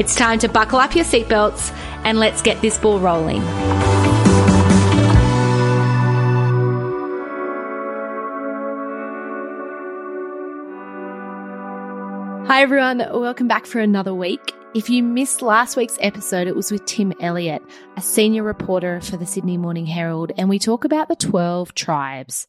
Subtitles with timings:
[0.00, 3.42] It's time to buckle up your seatbelts and let's get this ball rolling.
[12.46, 13.00] Hi, everyone.
[13.12, 14.54] Welcome back for another week.
[14.72, 17.62] If you missed last week's episode, it was with Tim Elliott,
[17.98, 22.46] a senior reporter for the Sydney Morning Herald, and we talk about the 12 tribes,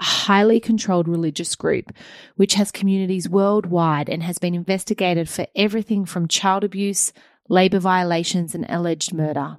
[0.00, 1.92] a highly controlled religious group
[2.36, 7.12] which has communities worldwide and has been investigated for everything from child abuse,
[7.48, 9.58] labour violations, and alleged murder.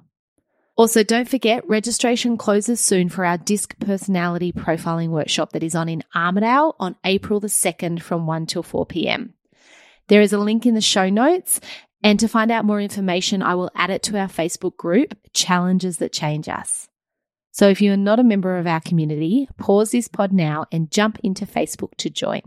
[0.74, 5.88] Also, don't forget, registration closes soon for our DISC personality profiling workshop that is on
[5.88, 9.34] in Armidale on April the 2nd from 1 till 4 pm.
[10.08, 11.60] There is a link in the show notes,
[12.02, 15.98] and to find out more information, I will add it to our Facebook group, Challenges
[15.98, 16.88] That Change Us.
[17.52, 20.90] So if you are not a member of our community, pause this pod now and
[20.90, 22.40] jump into Facebook to join.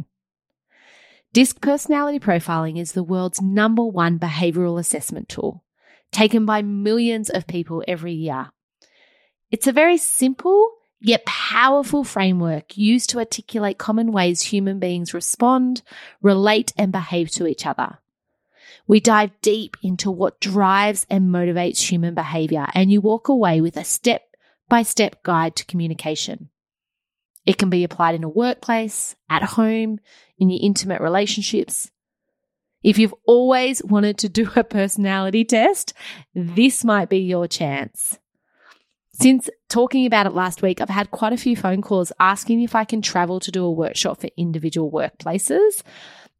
[1.31, 5.64] DISC personality profiling is the world's number one behavioral assessment tool,
[6.12, 8.50] taken by millions of people every year.
[9.52, 15.84] It's a very simple yet powerful framework used to articulate common ways human beings respond,
[16.22, 18.00] relate, and behave to each other.
[18.88, 23.78] We dive deep into what drives and motivates human behavior, and you walk away with
[23.78, 24.25] a step
[24.70, 26.50] by step guide to communication.
[27.46, 30.00] It can be applied in a workplace, at home,
[30.38, 31.92] in your intimate relationships.
[32.84, 35.94] If you've always wanted to do a personality test,
[36.34, 38.20] this might be your chance.
[39.12, 42.75] Since talking about it last week, I've had quite a few phone calls asking if
[42.75, 45.84] I can travel to do a workshop for individual workplaces,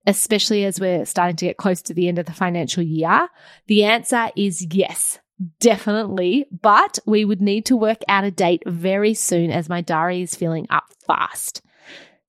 [0.06, 3.30] especially as we're starting to get close to the end of the financial year.
[3.68, 5.20] The answer is yes.
[5.60, 10.22] Definitely, but we would need to work out a date very soon as my diary
[10.22, 11.62] is filling up fast.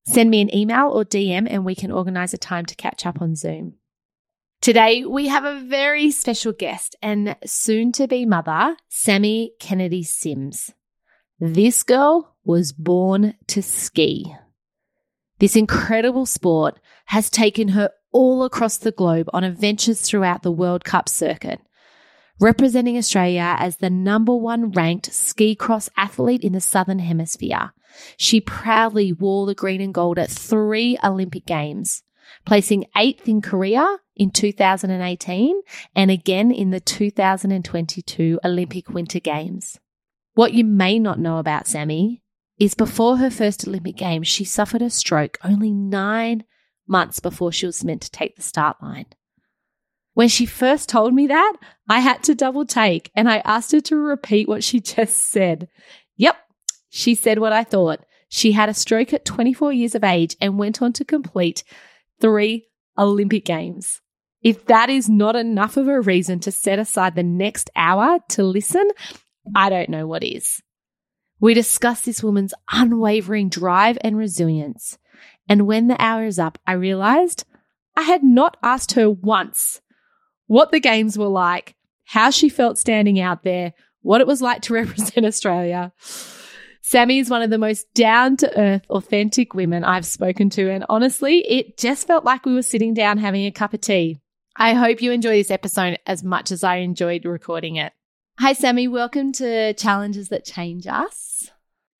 [0.04, 3.22] Send me an email or DM and we can organize a time to catch up
[3.22, 3.74] on Zoom.
[4.60, 10.72] Today, we have a very special guest and soon to be mother, Sami Kennedy Sims.
[11.38, 14.34] This girl was born to ski.
[15.38, 20.84] This incredible sport has taken her all across the globe on adventures throughout the World
[20.84, 21.60] Cup circuit
[22.40, 27.72] representing Australia as the number one ranked ski cross athlete in the Southern Hemisphere.
[28.16, 32.02] She proudly wore the green and gold at three Olympic Games,
[32.44, 35.60] placing eighth in Korea in 2018
[35.94, 39.78] and again in the 2022 Olympic Winter Games.
[40.34, 42.22] What you may not know about Sami
[42.58, 46.44] is before her first Olympic Games, she suffered a stroke only nine
[46.86, 49.06] months before she was meant to take the start line.
[50.16, 51.56] When she first told me that,
[51.90, 55.68] I had to double take and I asked her to repeat what she just said.
[56.16, 56.38] Yep,
[56.88, 58.00] she said what I thought.
[58.30, 61.64] She had a stroke at 24 years of age and went on to complete
[62.18, 62.66] three
[62.96, 64.00] Olympic Games.
[64.40, 68.42] If that is not enough of a reason to set aside the next hour to
[68.42, 68.88] listen,
[69.54, 70.62] I don't know what is.
[71.40, 74.96] We discuss this woman's unwavering drive and resilience.
[75.46, 77.44] And when the hour is up, I realized
[77.94, 79.82] I had not asked her once
[80.46, 81.74] what the games were like,
[82.04, 85.92] how she felt standing out there, what it was like to represent Australia.
[86.82, 90.70] Sami is one of the most down to earth, authentic women I've spoken to.
[90.70, 94.20] And honestly, it just felt like we were sitting down having a cup of tea.
[94.56, 97.92] I hope you enjoy this episode as much as I enjoyed recording it.
[98.38, 98.86] Hi, Sami.
[98.86, 101.50] Welcome to Challenges That Change Us.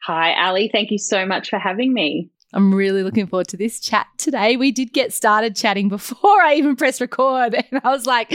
[0.04, 0.70] Hi, Ali.
[0.72, 2.30] Thank you so much for having me.
[2.52, 4.56] I'm really looking forward to this chat today.
[4.56, 8.32] We did get started chatting before I even pressed record, and I was like,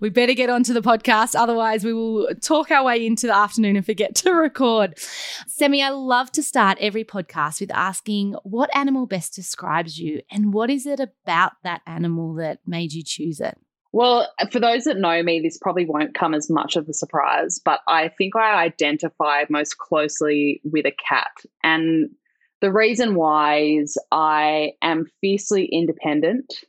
[0.00, 1.34] we better get onto the podcast.
[1.34, 4.98] Otherwise, we will talk our way into the afternoon and forget to record.
[5.46, 10.52] Sami, I love to start every podcast with asking what animal best describes you, and
[10.54, 13.58] what is it about that animal that made you choose it?
[13.90, 17.58] Well, for those that know me, this probably won't come as much of a surprise,
[17.64, 21.32] but I think I identify most closely with a cat.
[21.64, 22.10] And
[22.60, 26.64] the reason why is I am fiercely independent,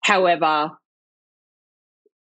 [0.00, 0.70] however,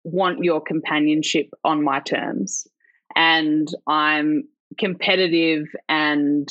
[0.04, 2.68] want your companionship on my terms.
[3.16, 4.48] And I'm
[4.78, 6.50] competitive and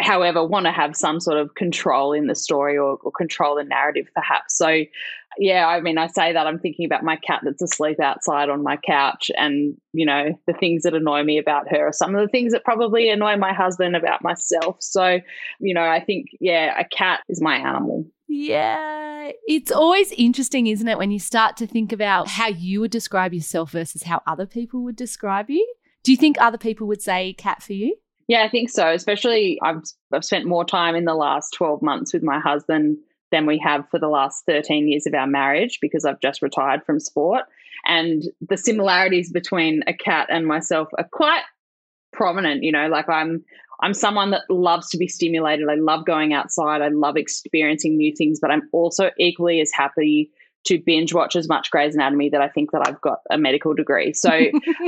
[0.00, 3.64] however, want to have some sort of control in the story or, or control the
[3.64, 4.56] narrative, perhaps.
[4.56, 4.84] So,
[5.38, 8.62] yeah, I mean, I say that I'm thinking about my cat that's asleep outside on
[8.62, 12.20] my couch, and you know, the things that annoy me about her are some of
[12.20, 14.76] the things that probably annoy my husband about myself.
[14.80, 15.20] So,
[15.60, 18.06] you know, I think, yeah, a cat is my animal.
[18.28, 19.32] Yeah.
[19.46, 23.32] It's always interesting, isn't it, when you start to think about how you would describe
[23.32, 25.74] yourself versus how other people would describe you?
[26.02, 27.96] Do you think other people would say cat for you?
[28.28, 28.88] Yeah, I think so.
[28.88, 29.82] Especially, I've,
[30.12, 32.98] I've spent more time in the last 12 months with my husband
[33.32, 36.84] than we have for the last 13 years of our marriage because I've just retired
[36.84, 37.44] from sport.
[37.86, 41.42] And the similarities between a cat and myself are quite
[42.12, 42.62] prominent.
[42.62, 43.44] You know, like I'm
[43.80, 45.68] I'm someone that loves to be stimulated.
[45.68, 46.82] I love going outside.
[46.82, 50.30] I love experiencing new things, but I'm also equally as happy
[50.68, 53.74] to binge watch as much Grey's Anatomy that I think that I've got a medical
[53.74, 54.12] degree.
[54.12, 54.32] So,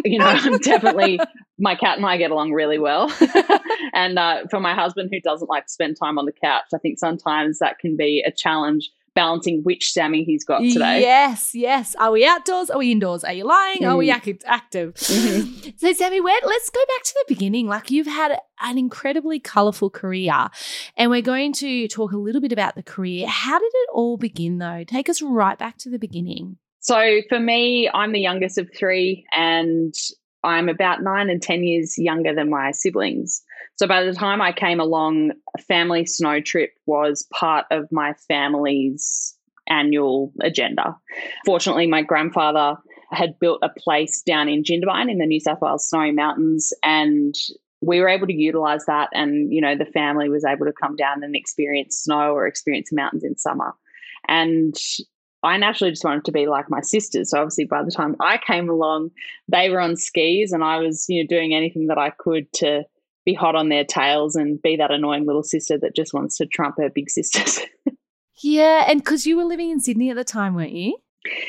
[0.04, 1.18] you know, I'm definitely
[1.58, 3.10] my cat and I get along really well.
[3.94, 6.78] and uh, for my husband who doesn't like to spend time on the couch, I
[6.78, 11.00] think sometimes that can be a challenge balancing which Sami he's got today.
[11.00, 11.94] Yes, yes.
[11.96, 12.70] Are we outdoors?
[12.70, 13.24] Are we indoors?
[13.24, 13.78] Are you lying?
[13.78, 13.90] Mm.
[13.90, 14.16] Are we mm.
[14.16, 14.94] ac- active?
[14.94, 15.70] Mm-hmm.
[15.76, 17.66] So, Sami, where, let's go back to the beginning.
[17.66, 20.48] Like, you've had an incredibly colorful career,
[20.96, 23.26] and we're going to talk a little bit about the career.
[23.26, 24.84] How did it all begin, though?
[24.86, 26.58] Take us right back to the beginning.
[26.80, 29.94] So, for me, I'm the youngest of three, and
[30.42, 33.42] I'm about nine and 10 years younger than my siblings.
[33.80, 38.12] So by the time I came along, a family snow trip was part of my
[38.28, 39.34] family's
[39.68, 40.94] annual agenda.
[41.46, 42.76] Fortunately, my grandfather
[43.10, 47.34] had built a place down in Jindabyne in the New South Wales Snowy Mountains and
[47.80, 50.94] we were able to utilize that and you know the family was able to come
[50.94, 53.72] down and experience snow or experience mountains in summer
[54.28, 54.76] and
[55.42, 57.30] I naturally just wanted to be like my sisters.
[57.30, 59.10] So obviously, by the time I came along,
[59.48, 62.84] they were on skis, and I was, you know, doing anything that I could to
[63.24, 66.46] be hot on their tails and be that annoying little sister that just wants to
[66.46, 67.60] trump her big sisters.
[68.42, 70.96] yeah, and because you were living in Sydney at the time, weren't you?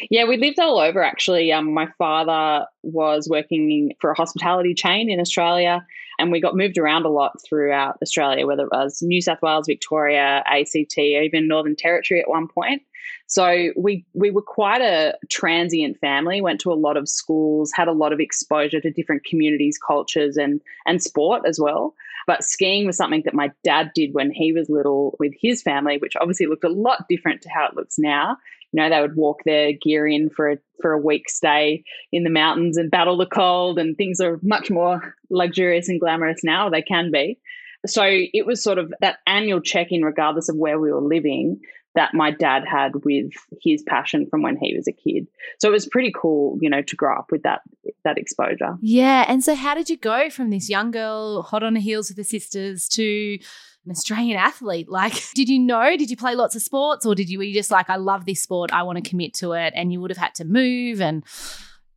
[0.09, 1.51] Yeah, we lived all over actually.
[1.51, 5.85] Um, my father was working for a hospitality chain in Australia,
[6.19, 9.67] and we got moved around a lot throughout Australia, whether it was New South Wales,
[9.67, 12.81] Victoria, ACT, even Northern Territory at one point.
[13.27, 16.41] So we we were quite a transient family.
[16.41, 20.37] Went to a lot of schools, had a lot of exposure to different communities, cultures,
[20.37, 21.93] and and sport as well.
[22.27, 25.97] But skiing was something that my dad did when he was little with his family,
[25.97, 28.37] which obviously looked a lot different to how it looks now.
[28.71, 32.23] You know, they would walk their gear in for a, for a week stay in
[32.23, 36.69] the mountains and battle the cold, and things are much more luxurious and glamorous now.
[36.69, 37.37] They can be.
[37.85, 41.59] So it was sort of that annual check in, regardless of where we were living,
[41.95, 45.27] that my dad had with his passion from when he was a kid.
[45.59, 47.61] So it was pretty cool, you know, to grow up with that
[48.03, 48.77] that exposure.
[48.81, 52.09] Yeah, and so how did you go from this young girl hot on the heels
[52.09, 53.37] with the sisters to
[53.85, 54.89] an Australian athlete?
[54.89, 55.97] Like, did you know?
[55.97, 58.25] Did you play lots of sports, or did you were you just like, I love
[58.25, 61.01] this sport, I want to commit to it, and you would have had to move
[61.01, 61.23] and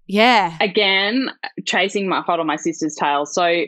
[0.06, 0.56] yeah.
[0.60, 1.30] Again,
[1.64, 3.24] chasing my hot on my sister's tail.
[3.24, 3.64] So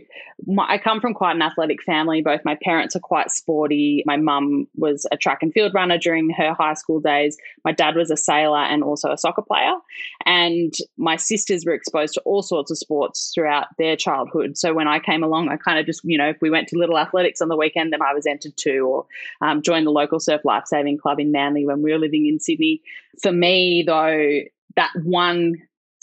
[0.46, 2.20] my, I come from quite an athletic family.
[2.20, 4.02] Both my parents are quite sporty.
[4.04, 7.38] My mum was a track and field runner during her high school days.
[7.64, 9.72] My dad was a sailor and also a soccer player.
[10.26, 14.58] And my sisters were exposed to all sorts of sports throughout their childhood.
[14.58, 16.78] So when I came along, I kind of just, you know, if we went to
[16.78, 19.06] Little Athletics on the weekend, then I was entered to or
[19.40, 22.82] um, joined the local surf lifesaving club in Manly when we were living in Sydney.
[23.22, 24.40] For me, though,
[24.76, 25.54] that one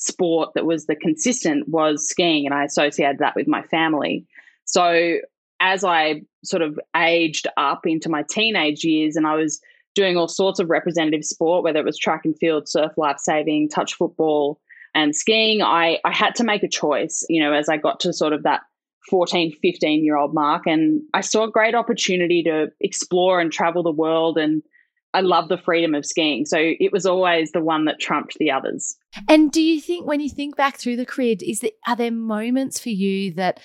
[0.05, 4.25] sport that was the consistent was skiing, and I associated that with my family.
[4.65, 5.17] So
[5.59, 9.61] as I sort of aged up into my teenage years, and I was
[9.95, 13.69] doing all sorts of representative sport, whether it was track and field, surf, life saving,
[13.69, 14.59] touch football,
[14.95, 18.13] and skiing, I, I had to make a choice, you know, as I got to
[18.13, 18.61] sort of that
[19.09, 20.63] 14, 15 year old mark.
[20.65, 24.61] And I saw a great opportunity to explore and travel the world and
[25.13, 26.45] I love the freedom of skiing.
[26.45, 28.95] So it was always the one that trumped the others.
[29.27, 32.11] And do you think when you think back through the career, is there are there
[32.11, 33.59] moments for you that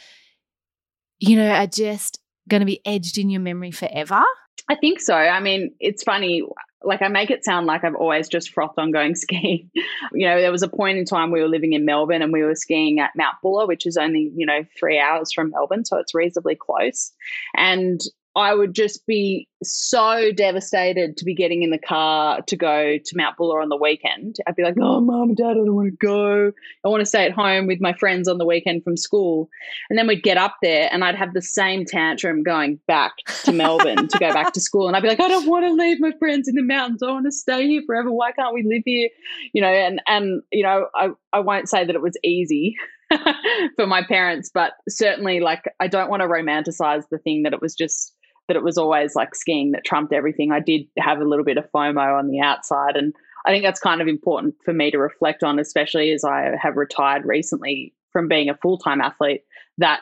[1.18, 4.22] you know are just going to be edged in your memory forever?
[4.68, 5.14] I think so.
[5.14, 6.42] I mean, it's funny.
[6.82, 9.70] Like I make it sound like I've always just frothed on going skiing.
[10.12, 12.42] you know, there was a point in time we were living in Melbourne and we
[12.42, 15.84] were skiing at Mount Buller, which is only, you know, three hours from Melbourne.
[15.84, 17.12] So it's reasonably close.
[17.56, 18.00] And
[18.38, 23.16] I would just be so devastated to be getting in the car to go to
[23.16, 24.36] Mount Buller on the weekend.
[24.46, 26.52] I'd be like, oh, mom and dad, I don't want to go.
[26.84, 29.50] I want to stay at home with my friends on the weekend from school.
[29.90, 33.52] And then we'd get up there and I'd have the same tantrum going back to
[33.52, 34.86] Melbourne to go back to school.
[34.86, 37.02] And I'd be like, I don't want to leave my friends in the mountains.
[37.02, 38.12] I want to stay here forever.
[38.12, 39.08] Why can't we live here?
[39.52, 42.76] You know, and, and you know, I, I won't say that it was easy.
[43.76, 47.62] for my parents, but certainly like I don't want to romanticize the thing that it
[47.62, 48.14] was just
[48.48, 50.50] that it was always like skiing that trumped everything.
[50.50, 52.96] I did have a little bit of FOMO on the outside.
[52.96, 53.14] And
[53.46, 56.76] I think that's kind of important for me to reflect on, especially as I have
[56.76, 59.44] retired recently from being a full time athlete,
[59.76, 60.00] that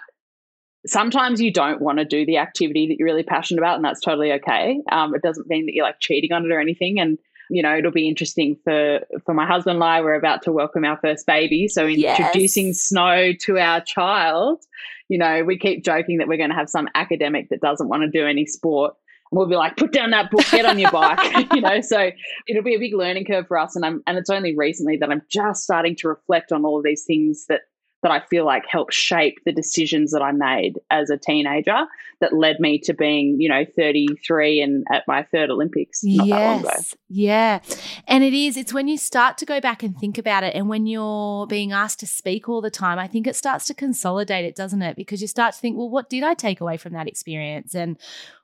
[0.87, 4.01] sometimes you don't want to do the activity that you're really passionate about, and that's
[4.01, 4.81] totally okay.
[4.91, 7.01] Um, it doesn't mean that you're like cheating on it or anything.
[7.01, 7.19] And
[7.51, 10.01] you know, it'll be interesting for for my husband and I.
[10.01, 12.81] We're about to welcome our first baby, so introducing yes.
[12.81, 14.65] snow to our child.
[15.09, 18.03] You know, we keep joking that we're going to have some academic that doesn't want
[18.03, 18.95] to do any sport.
[19.31, 21.81] And we'll be like, put down that book, get on your bike, you know.
[21.81, 22.11] So
[22.49, 25.11] it'll be a big learning curve for us, and I'm and it's only recently that
[25.11, 27.63] I'm just starting to reflect on all of these things that
[28.03, 31.87] that I feel like helped shape the decisions that I made as a teenager
[32.21, 36.37] that led me to being, you know, 33 and at my third Olympics not yes.
[36.37, 36.83] that long ago.
[37.09, 37.61] Yeah.
[38.07, 40.69] And it is, it's when you start to go back and think about it and
[40.69, 44.45] when you're being asked to speak all the time, I think it starts to consolidate
[44.45, 44.97] it, doesn't it?
[44.97, 47.75] Because you start to think, well, what did I take away from that experience?
[47.75, 47.99] And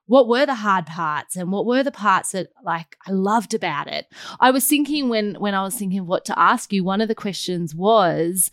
[0.06, 3.88] what were the hard parts and what were the parts that like I loved about
[3.88, 4.06] it.
[4.40, 7.14] I was thinking when when I was thinking what to ask you, one of the
[7.14, 8.50] questions was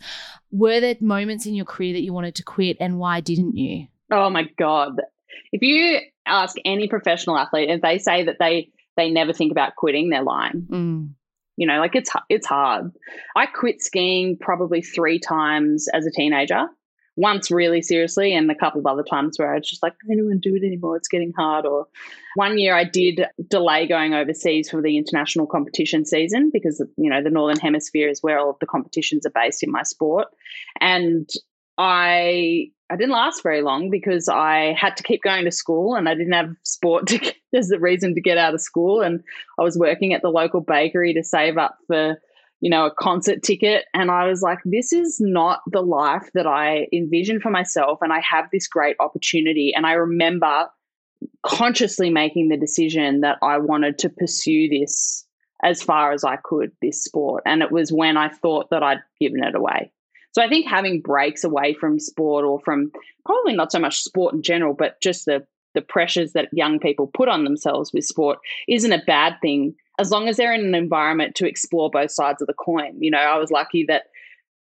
[0.50, 3.86] were there moments in your career that you wanted to quit and why didn't you?
[4.10, 5.00] Oh my god.
[5.52, 9.76] If you ask any professional athlete and they say that they they never think about
[9.76, 10.66] quitting, they're lying.
[10.70, 11.10] Mm.
[11.56, 12.92] You know, like it's it's hard.
[13.36, 16.66] I quit skiing probably 3 times as a teenager
[17.20, 20.14] once really seriously and a couple of other times where I was just like, I
[20.14, 20.96] don't want to do it anymore.
[20.96, 21.66] It's getting hard.
[21.66, 21.86] Or
[22.34, 27.22] one year I did delay going overseas for the international competition season because, you know,
[27.22, 30.28] the Northern Hemisphere is where all of the competitions are based in my sport.
[30.80, 31.28] And
[31.76, 36.08] I I didn't last very long because I had to keep going to school and
[36.08, 39.02] I didn't have sport to, as the reason to get out of school.
[39.02, 39.22] And
[39.58, 42.18] I was working at the local bakery to save up for
[42.60, 43.86] you know, a concert ticket.
[43.94, 47.98] And I was like, this is not the life that I envisioned for myself.
[48.02, 49.72] And I have this great opportunity.
[49.74, 50.68] And I remember
[51.44, 55.26] consciously making the decision that I wanted to pursue this
[55.62, 57.42] as far as I could, this sport.
[57.46, 59.92] And it was when I thought that I'd given it away.
[60.32, 62.92] So I think having breaks away from sport or from
[63.24, 67.06] probably not so much sport in general, but just the the pressures that young people
[67.06, 68.38] put on themselves with sport
[68.68, 72.40] isn't a bad thing as long as they're in an environment to explore both sides
[72.40, 72.96] of the coin.
[72.98, 74.04] You know, I was lucky that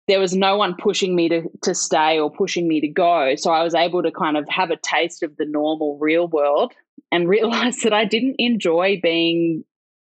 [0.08, 3.34] there was no one pushing me to, to stay or pushing me to go.
[3.36, 6.72] So I was able to kind of have a taste of the normal real world
[7.12, 9.62] and realize that I didn't enjoy being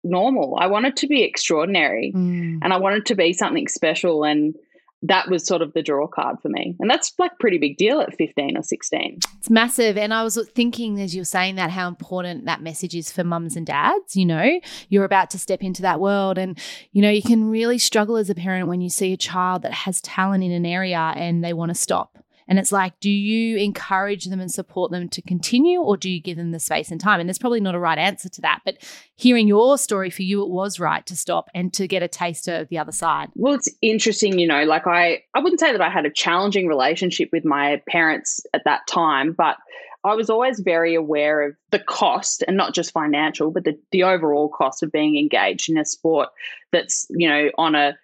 [0.03, 0.57] normal.
[0.61, 2.59] I wanted to be extraordinary mm.
[2.61, 4.23] and I wanted to be something special.
[4.23, 4.53] And
[5.01, 6.75] that was sort of the draw card for me.
[6.79, 9.19] And that's like pretty big deal at 15 or 16.
[9.37, 9.97] It's massive.
[9.97, 13.55] And I was thinking as you're saying that how important that message is for mums
[13.55, 16.59] and dads, you know, you're about to step into that world and
[16.91, 19.73] you know, you can really struggle as a parent when you see a child that
[19.73, 22.17] has talent in an area and they want to stop.
[22.49, 26.19] And it's like, do you encourage them and support them to continue or do you
[26.19, 27.19] give them the space and time?
[27.19, 28.61] And there's probably not a right answer to that.
[28.65, 28.79] But
[29.15, 32.47] hearing your story for you, it was right to stop and to get a taste
[32.47, 33.29] of the other side.
[33.35, 36.67] Well, it's interesting, you know, like I, I wouldn't say that I had a challenging
[36.67, 39.57] relationship with my parents at that time, but
[40.03, 44.03] I was always very aware of the cost and not just financial, but the, the
[44.03, 46.29] overall cost of being engaged in a sport
[46.71, 47.95] that's, you know, on a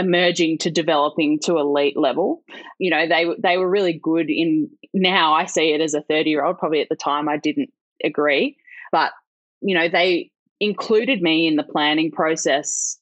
[0.00, 2.42] emerging to developing to elite level.
[2.78, 6.30] You know, they they were really good in now I see it as a 30
[6.30, 7.72] year old, probably at the time I didn't
[8.04, 8.56] agree,
[8.90, 9.12] but
[9.60, 12.98] you know, they included me in the planning process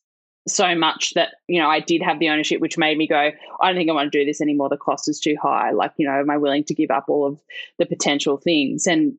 [0.47, 3.67] so much that you know I did have the ownership, which made me go, I
[3.67, 4.69] don't think I want to do this anymore.
[4.69, 5.71] The cost is too high.
[5.71, 7.41] Like, you know, am I willing to give up all of
[7.79, 8.87] the potential things?
[8.87, 9.19] And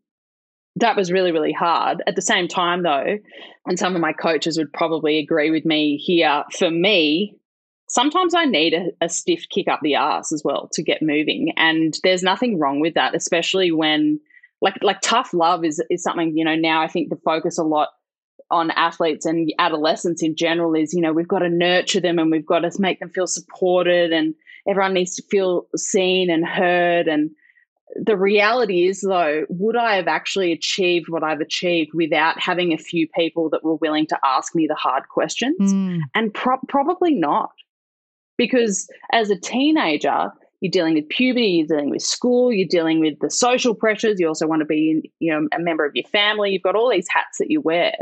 [0.76, 2.04] that was really, really hard.
[2.08, 3.18] At the same time, though,
[3.66, 7.36] and some of my coaches would probably agree with me here, for me,
[7.90, 11.54] sometimes I need a, a, stiff kick up the ass as well to get moving.
[11.58, 14.20] And there's nothing wrong with that, especially when
[14.62, 17.64] like like tough love is is something, you know, now I think the focus a
[17.64, 17.90] lot
[18.52, 22.32] on athletes and adolescents in general is, you know, we've got to nurture them and
[22.32, 24.34] we've got to make them feel supported and
[24.68, 27.32] everyone needs to feel seen and heard and
[27.96, 32.78] the reality is though would i have actually achieved what i've achieved without having a
[32.78, 36.00] few people that were willing to ask me the hard questions mm.
[36.14, 37.50] and pro- probably not
[38.40, 40.32] because as a teenager,
[40.62, 44.18] you're dealing with puberty, you're dealing with school, you're dealing with the social pressures.
[44.18, 46.52] You also want to be, you know, a member of your family.
[46.52, 47.94] You've got all these hats that you wear.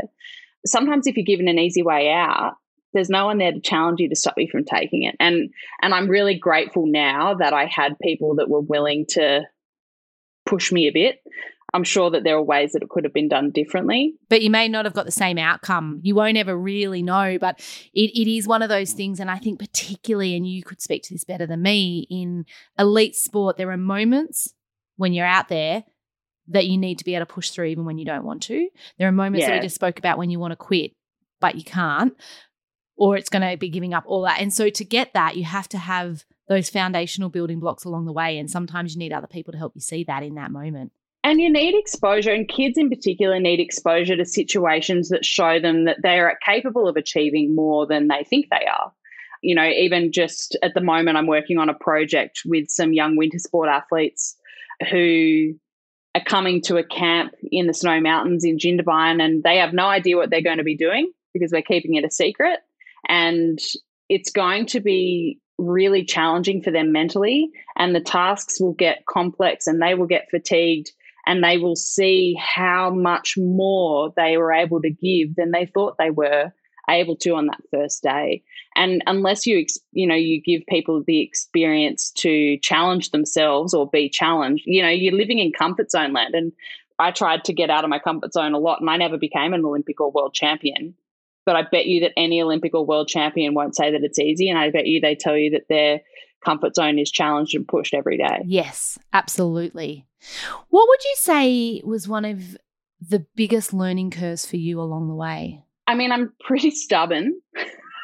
[0.64, 2.54] Sometimes, if you're given an easy way out,
[2.94, 5.16] there's no one there to challenge you to stop you from taking it.
[5.18, 5.50] And
[5.82, 9.42] and I'm really grateful now that I had people that were willing to
[10.46, 11.18] push me a bit
[11.74, 14.14] I'm sure that there are ways that it could have been done differently.
[14.30, 16.00] But you may not have got the same outcome.
[16.02, 17.36] You won't ever really know.
[17.38, 17.60] But
[17.92, 19.20] it, it is one of those things.
[19.20, 22.46] And I think, particularly, and you could speak to this better than me, in
[22.78, 24.54] elite sport, there are moments
[24.96, 25.84] when you're out there
[26.48, 28.68] that you need to be able to push through even when you don't want to.
[28.98, 30.92] There are moments that we just spoke about when you want to quit,
[31.40, 32.14] but you can't,
[32.96, 34.40] or it's going to be giving up all that.
[34.40, 38.12] And so to get that, you have to have those foundational building blocks along the
[38.12, 38.38] way.
[38.38, 40.92] And sometimes you need other people to help you see that in that moment.
[41.24, 45.84] And you need exposure, and kids in particular need exposure to situations that show them
[45.84, 48.92] that they are capable of achieving more than they think they are.
[49.42, 53.16] You know, even just at the moment, I'm working on a project with some young
[53.16, 54.36] winter sport athletes
[54.90, 55.54] who
[56.14, 59.86] are coming to a camp in the Snow Mountains in Jindabyne, and they have no
[59.86, 62.60] idea what they're going to be doing because we're keeping it a secret.
[63.08, 63.58] And
[64.08, 69.66] it's going to be really challenging for them mentally, and the tasks will get complex
[69.66, 70.92] and they will get fatigued
[71.28, 75.96] and they will see how much more they were able to give than they thought
[75.98, 76.52] they were
[76.88, 78.42] able to on that first day.
[78.74, 84.08] And unless you you know you give people the experience to challenge themselves or be
[84.08, 86.34] challenged you know you're living in comfort zone land.
[86.34, 86.52] And
[86.98, 89.52] i tried to get out of my comfort zone a lot and i never became
[89.52, 90.94] an olympic or world champion.
[91.44, 94.48] But i bet you that any olympic or world champion won't say that it's easy.
[94.48, 96.00] And i bet you they tell you that their
[96.44, 100.06] comfort zone is challenged and pushed every day Yes, absolutely.
[100.68, 102.56] What would you say was one of
[103.00, 105.64] the biggest learning curves for you along the way?
[105.86, 107.40] I mean, I'm pretty stubborn.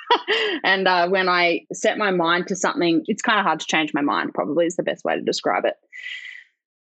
[0.65, 3.93] and uh, when I set my mind to something, it's kind of hard to change
[3.95, 5.75] my mind, probably is the best way to describe it.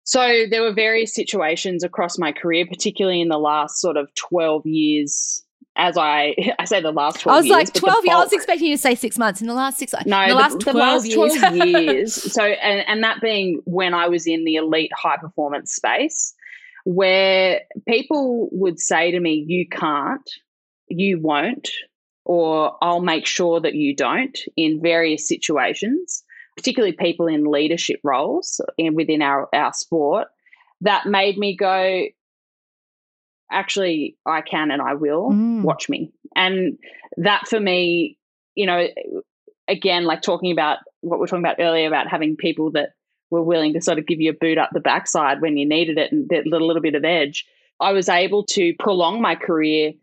[0.03, 4.65] So there were various situations across my career, particularly in the last sort of 12
[4.65, 5.43] years.
[5.75, 7.53] As I, I say the last 12 I was years.
[7.53, 8.15] like 12 years.
[8.15, 9.41] I was expecting you to say six months.
[9.41, 11.35] In the last six, no, in the, last 12 last years.
[11.35, 12.33] 12 years.
[12.33, 16.33] So, and, and that being when I was in the elite high performance space,
[16.83, 20.29] where people would say to me, You can't,
[20.87, 21.69] you won't,
[22.25, 26.23] or I'll make sure that you don't in various situations,
[26.55, 30.27] particularly people in leadership roles in, within our, our sport,
[30.81, 32.05] that made me go,
[33.51, 35.31] Actually, I can and I will.
[35.31, 35.63] Mm.
[35.63, 36.11] Watch me.
[36.35, 36.77] And
[37.17, 38.17] that for me,
[38.55, 38.87] you know,
[39.67, 42.89] again, like talking about what we are talking about earlier about having people that
[43.29, 45.97] were willing to sort of give you a boot up the backside when you needed
[45.97, 47.45] it and that little, little bit of edge.
[47.79, 49.93] I was able to prolong my career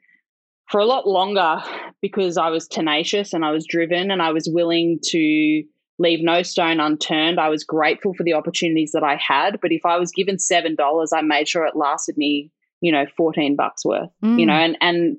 [0.69, 1.63] for a lot longer
[2.03, 5.63] because I was tenacious and I was driven and I was willing to
[5.99, 7.41] leave no stone unturned.
[7.41, 10.77] I was grateful for the opportunities that I had, but if I was given $7,
[11.13, 14.39] I made sure it lasted me, you know, 14 bucks worth, Mm.
[14.41, 15.17] you know, and and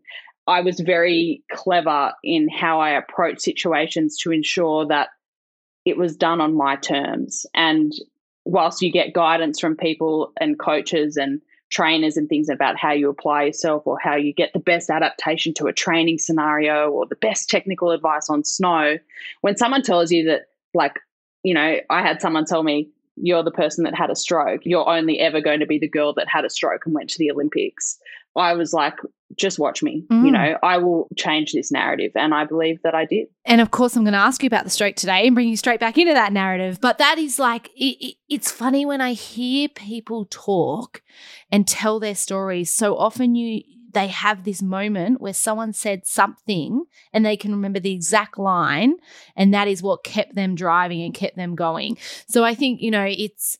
[0.47, 5.09] I was very clever in how I approached situations to ensure that
[5.85, 7.45] it was done on my terms.
[7.53, 7.93] And
[8.45, 13.09] whilst you get guidance from people and coaches and trainers and things about how you
[13.09, 17.15] apply yourself or how you get the best adaptation to a training scenario or the
[17.15, 18.97] best technical advice on snow,
[19.41, 20.99] when someone tells you that, like,
[21.43, 22.89] you know, I had someone tell me,
[23.21, 24.61] you're the person that had a stroke.
[24.63, 27.17] You're only ever going to be the girl that had a stroke and went to
[27.19, 27.97] the Olympics.
[28.35, 28.93] I was like,
[29.37, 30.05] just watch me.
[30.09, 30.31] You Mm.
[30.31, 32.11] know, I will change this narrative.
[32.15, 33.27] And I believe that I did.
[33.45, 35.57] And of course, I'm going to ask you about the stroke today and bring you
[35.57, 36.79] straight back into that narrative.
[36.79, 41.01] But that is like, it, it, it's funny when I hear people talk
[41.51, 42.71] and tell their stories.
[42.73, 47.79] So often you, they have this moment where someone said something and they can remember
[47.79, 48.95] the exact line,
[49.35, 51.97] and that is what kept them driving and kept them going.
[52.27, 53.57] So I think you know it's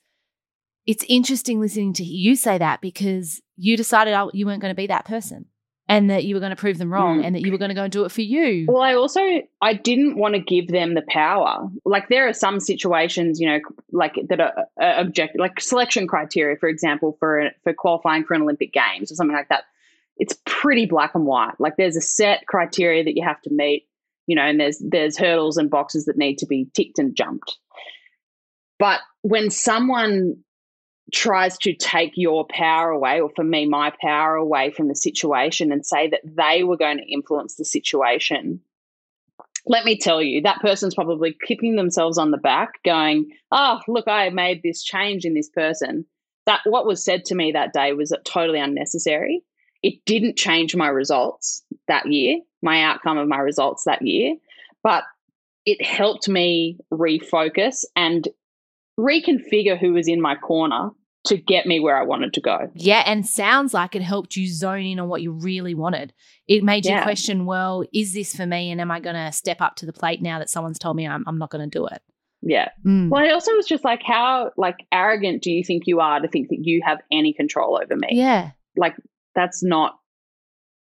[0.86, 4.88] it's interesting listening to you say that because you decided you weren't going to be
[4.88, 5.46] that person
[5.88, 7.26] and that you were going to prove them wrong Mm.
[7.26, 8.66] and that you were going to go and do it for you.
[8.68, 9.22] Well, I also
[9.62, 11.68] I didn't want to give them the power.
[11.86, 13.60] Like there are some situations, you know,
[13.92, 18.44] like that are uh, objective, like selection criteria, for example, for for qualifying for an
[18.44, 19.64] Olympic Games or something like that.
[20.20, 21.54] It's pretty black and white.
[21.60, 23.88] Like there's a set criteria that you have to meet,
[24.28, 27.58] you know, and there's there's hurdles and boxes that need to be ticked and jumped.
[28.78, 30.38] But when someone
[31.14, 35.72] tries to take your power away, or for me, my power away from the situation
[35.72, 38.62] and say that they were going to influence the situation,
[39.66, 44.08] let me tell you, that person's probably kicking themselves on the back, going, Oh, look,
[44.08, 46.06] I made this change in this person.
[46.46, 49.44] That what was said to me that day was totally unnecessary.
[49.82, 54.36] It didn't change my results that year, my outcome of my results that year,
[54.84, 55.04] but
[55.66, 58.28] it helped me refocus and
[59.00, 60.90] reconfigure who was in my corner
[61.26, 62.70] to get me where I wanted to go.
[62.76, 66.14] Yeah, and sounds like it helped you zone in on what you really wanted.
[66.48, 67.04] It made you Yeah.
[67.04, 68.72] question, well, is this for me?
[68.72, 71.08] And am I going to step up to the plate now that someone's told me
[71.08, 72.02] I'm, I'm not going to do it?
[72.42, 72.70] Yeah.
[72.86, 73.10] Mm.
[73.10, 76.28] Well, I also was just like, how like arrogant do you think you are to
[76.30, 78.08] think that you have any control over me?
[78.12, 78.52] Yeah.
[78.78, 78.96] Like
[79.36, 80.00] that's not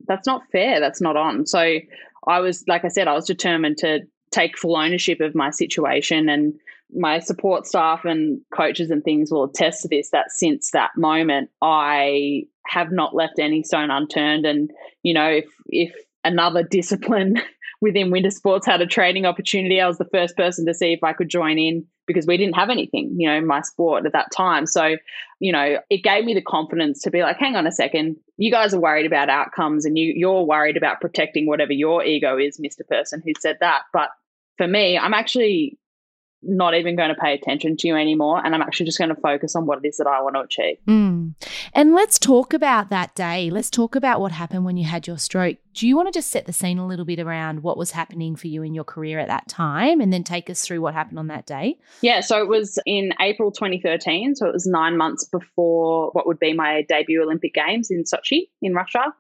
[0.07, 0.81] that's not fair.
[0.81, 1.47] That's not on.
[1.47, 1.79] So
[2.27, 4.01] I was like I said, I was determined to
[4.31, 6.55] take full ownership of my situation and
[6.95, 11.51] my support staff and coaches and things will attest to this that since that moment
[11.63, 14.71] I have not left any stone unturned and
[15.03, 17.41] you know if if another discipline
[17.81, 21.03] within winter sports had a training opportunity I was the first person to see if
[21.03, 24.31] I could join in because we didn't have anything you know my sport at that
[24.33, 24.97] time so
[25.41, 28.51] you know it gave me the confidence to be like hang on a second you
[28.51, 32.59] guys are worried about outcomes and you you're worried about protecting whatever your ego is
[32.59, 32.87] Mr.
[32.89, 34.11] Person who said that but
[34.57, 35.79] for me I'm actually
[36.43, 38.45] not even going to pay attention to you anymore.
[38.45, 40.41] And I'm actually just going to focus on what it is that I want to
[40.41, 40.77] achieve.
[40.87, 41.35] Mm.
[41.73, 43.51] And let's talk about that day.
[43.51, 45.59] Let's talk about what happened when you had your stroke.
[45.75, 48.37] Do you want to just set the scene a little bit around what was happening
[48.37, 51.19] for you in your career at that time and then take us through what happened
[51.19, 51.79] on that day?
[52.01, 52.21] Yeah.
[52.21, 54.35] So it was in April 2013.
[54.35, 58.49] So it was nine months before what would be my debut Olympic Games in Sochi
[58.61, 59.15] in Russia.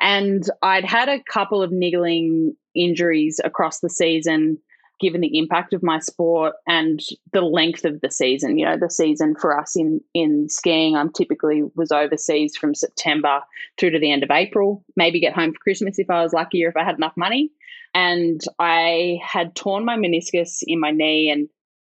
[0.00, 4.58] And I'd had a couple of niggling injuries across the season
[5.02, 7.00] given the impact of my sport and
[7.32, 8.56] the length of the season.
[8.56, 13.40] You know, the season for us in in skiing, I'm typically was overseas from September
[13.78, 14.84] through to the end of April.
[14.96, 17.50] Maybe get home for Christmas if I was lucky or if I had enough money.
[17.94, 21.48] And I had torn my meniscus in my knee, and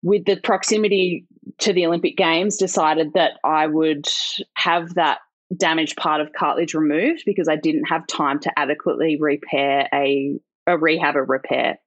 [0.03, 1.27] with the proximity
[1.59, 4.09] to the Olympic Games, decided that I would
[4.57, 5.19] have that
[5.57, 10.79] damaged part of cartilage removed because I didn't have time to adequately repair a a
[10.79, 11.79] rehab or repair.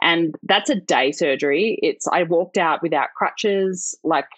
[0.00, 1.78] And that's a day surgery.
[1.82, 4.28] It's I walked out without crutches, like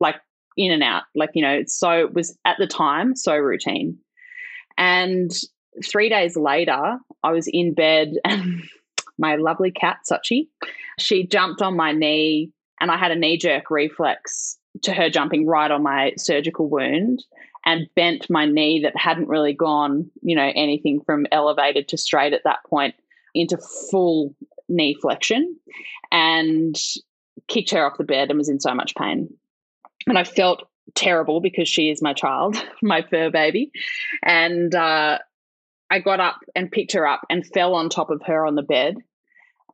[0.00, 0.16] like
[0.56, 1.04] in and out.
[1.14, 3.98] Like, you know, it's so it was at the time so routine.
[4.76, 5.30] And
[5.84, 8.62] three days later, I was in bed and
[9.18, 10.48] my lovely cat, Sachi,
[10.98, 15.46] she jumped on my knee and I had a knee jerk reflex to her jumping
[15.46, 17.24] right on my surgical wound
[17.64, 22.32] and bent my knee that hadn't really gone, you know, anything from elevated to straight
[22.32, 22.94] at that point
[23.34, 23.58] into
[23.90, 24.34] full
[24.68, 25.56] knee flexion
[26.10, 26.76] and
[27.48, 29.28] kicked her off the bed and was in so much pain.
[30.06, 33.70] And I felt terrible because she is my child, my fur baby.
[34.22, 35.18] And uh,
[35.90, 38.62] I got up and picked her up and fell on top of her on the
[38.62, 38.96] bed.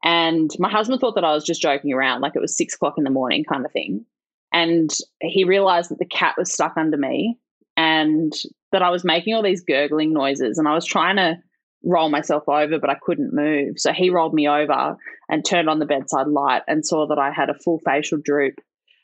[0.05, 2.95] And my husband thought that I was just joking around, like it was six o'clock
[2.99, 4.05] in the morning kind of thing.
[4.53, 4.91] And
[5.21, 7.37] he realized that the cat was stuck under me
[7.77, 8.33] and
[8.73, 10.57] that I was making all these gurgling noises.
[10.57, 11.39] And I was trying to
[11.83, 13.79] roll myself over, but I couldn't move.
[13.79, 14.97] So he rolled me over
[15.29, 18.55] and turned on the bedside light and saw that I had a full facial droop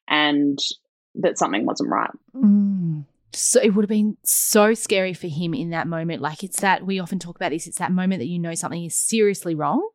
[0.08, 0.58] and
[1.16, 2.10] that something wasn't right.
[2.34, 3.04] Mm.
[3.32, 6.22] So it would have been so scary for him in that moment.
[6.22, 8.84] Like it's that we often talk about this, it's that moment that you know something
[8.84, 9.88] is seriously wrong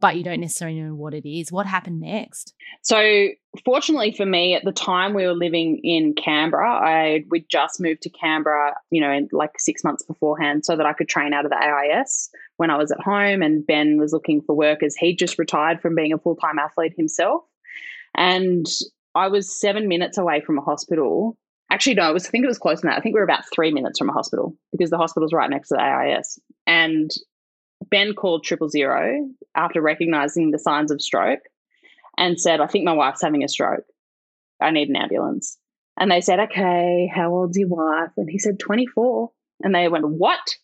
[0.00, 1.50] but you don't necessarily know what it is.
[1.50, 2.54] What happened next?
[2.82, 3.28] So,
[3.64, 8.02] fortunately for me, at the time we were living in Canberra, I we just moved
[8.02, 11.50] to Canberra, you know, like six months beforehand, so that I could train out of
[11.50, 13.42] the AIS when I was at home.
[13.42, 16.58] And Ben was looking for work as he just retired from being a full time
[16.58, 17.42] athlete himself,
[18.16, 18.66] and
[19.14, 21.36] I was seven minutes away from a hospital.
[21.70, 22.96] Actually, no, it was, I think it was close to that.
[22.96, 25.68] I think we were about three minutes from a hospital because the hospital's right next
[25.68, 26.38] to the AIS.
[26.66, 27.10] And
[27.90, 31.40] Ben called triple zero after recognizing the signs of stroke
[32.16, 33.84] and said, I think my wife's having a stroke.
[34.60, 35.56] I need an ambulance.
[35.98, 38.10] And they said, Okay, how old's your wife?
[38.16, 39.30] And he said, 24.
[39.62, 40.56] And they went, What?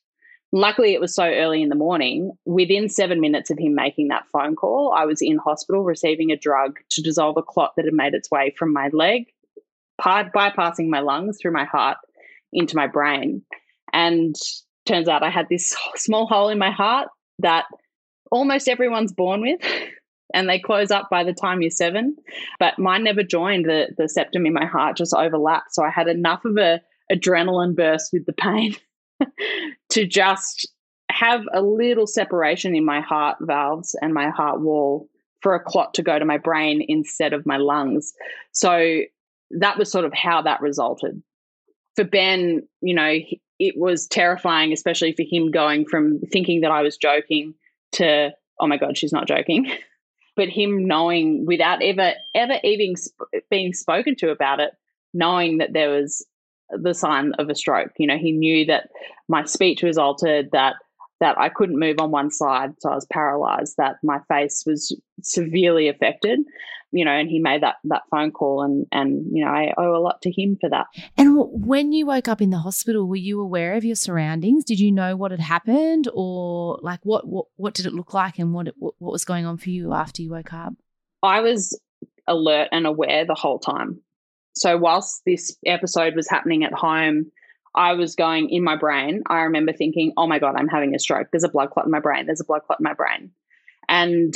[0.52, 2.30] Luckily, it was so early in the morning.
[2.44, 6.36] Within seven minutes of him making that phone call, I was in hospital receiving a
[6.36, 9.32] drug to dissolve a clot that had made its way from my leg,
[10.00, 11.98] bypassing my lungs through my heart
[12.52, 13.42] into my brain.
[13.92, 14.36] And
[14.86, 17.64] turns out I had this small hole in my heart that
[18.30, 19.60] almost everyone's born with.
[20.32, 22.16] And they close up by the time you're seven.
[22.58, 23.66] But mine never joined.
[23.66, 25.72] The, the septum in my heart just overlapped.
[25.72, 26.80] So I had enough of a
[27.12, 28.74] adrenaline burst with the pain
[29.90, 30.66] to just
[31.10, 35.08] have a little separation in my heart valves and my heart wall
[35.40, 38.12] for a clot to go to my brain instead of my lungs.
[38.52, 39.02] So
[39.50, 41.22] that was sort of how that resulted.
[41.96, 43.18] For Ben, you know,
[43.58, 47.54] it was terrifying, especially for him going from thinking that I was joking
[47.92, 49.70] to, oh my God, she's not joking.
[50.36, 52.94] but him knowing without ever, ever even
[53.50, 54.72] being spoken to about it,
[55.12, 56.26] knowing that there was
[56.70, 57.92] the sign of a stroke.
[57.98, 58.88] You know, he knew that
[59.28, 60.76] my speech was altered, that
[61.24, 64.96] that I couldn't move on one side, so I was paralyzed, that my face was
[65.22, 66.40] severely affected
[66.94, 69.96] you know, and he made that that phone call, and and you know, I owe
[69.96, 70.86] a lot to him for that.
[71.18, 74.64] And when you woke up in the hospital, were you aware of your surroundings?
[74.64, 78.38] Did you know what had happened, or like what what what did it look like,
[78.38, 80.74] and what what, what was going on for you after you woke up?
[81.20, 81.78] I was
[82.28, 84.00] alert and aware the whole time.
[84.54, 87.32] So whilst this episode was happening at home,
[87.74, 89.22] I was going in my brain.
[89.28, 91.28] I remember thinking, "Oh my god, I'm having a stroke.
[91.32, 92.26] There's a blood clot in my brain.
[92.26, 93.30] There's a blood clot in my brain."
[93.88, 94.34] And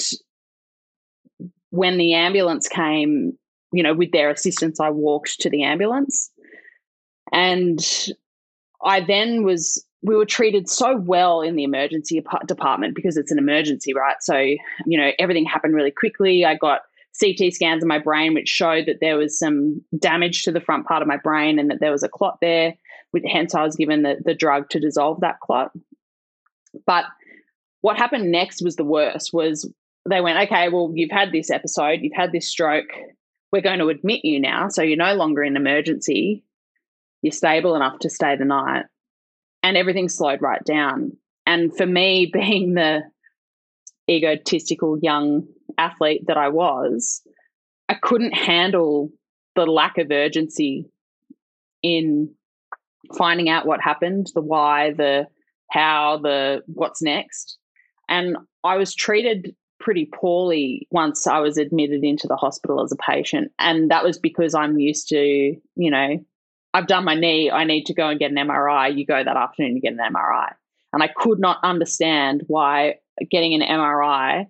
[1.70, 3.36] when the ambulance came,
[3.72, 6.30] you know, with their assistance, I walked to the ambulance.
[7.32, 7.84] And
[8.84, 13.38] I then was, we were treated so well in the emergency department because it's an
[13.38, 14.16] emergency, right?
[14.20, 16.44] So, you know, everything happened really quickly.
[16.44, 16.82] I got
[17.20, 20.86] CT scans of my brain, which showed that there was some damage to the front
[20.86, 22.74] part of my brain and that there was a clot there.
[23.26, 25.72] Hence, I was given the, the drug to dissolve that clot.
[26.86, 27.04] But
[27.80, 29.30] what happened next was the worst.
[29.32, 29.70] Was
[30.08, 32.90] they went, okay, well, you've had this episode, you've had this stroke.
[33.52, 36.44] We're going to admit you now, so you're no longer in emergency.
[37.22, 38.84] You're stable enough to stay the night,
[39.62, 41.16] and everything slowed right down.
[41.46, 43.02] And for me, being the
[44.08, 47.22] egotistical young athlete that I was,
[47.88, 49.10] I couldn't handle
[49.54, 50.86] the lack of urgency
[51.82, 52.34] in
[53.16, 55.26] finding out what happened, the why, the
[55.70, 57.58] how, the what's next.
[58.08, 62.96] And I was treated pretty poorly once I was admitted into the hospital as a
[62.96, 63.52] patient.
[63.58, 66.18] And that was because I'm used to, you know,
[66.74, 68.96] I've done my knee, I need to go and get an MRI.
[68.96, 70.52] You go that afternoon, to get an MRI.
[70.92, 72.96] And I could not understand why
[73.30, 74.46] getting an MRI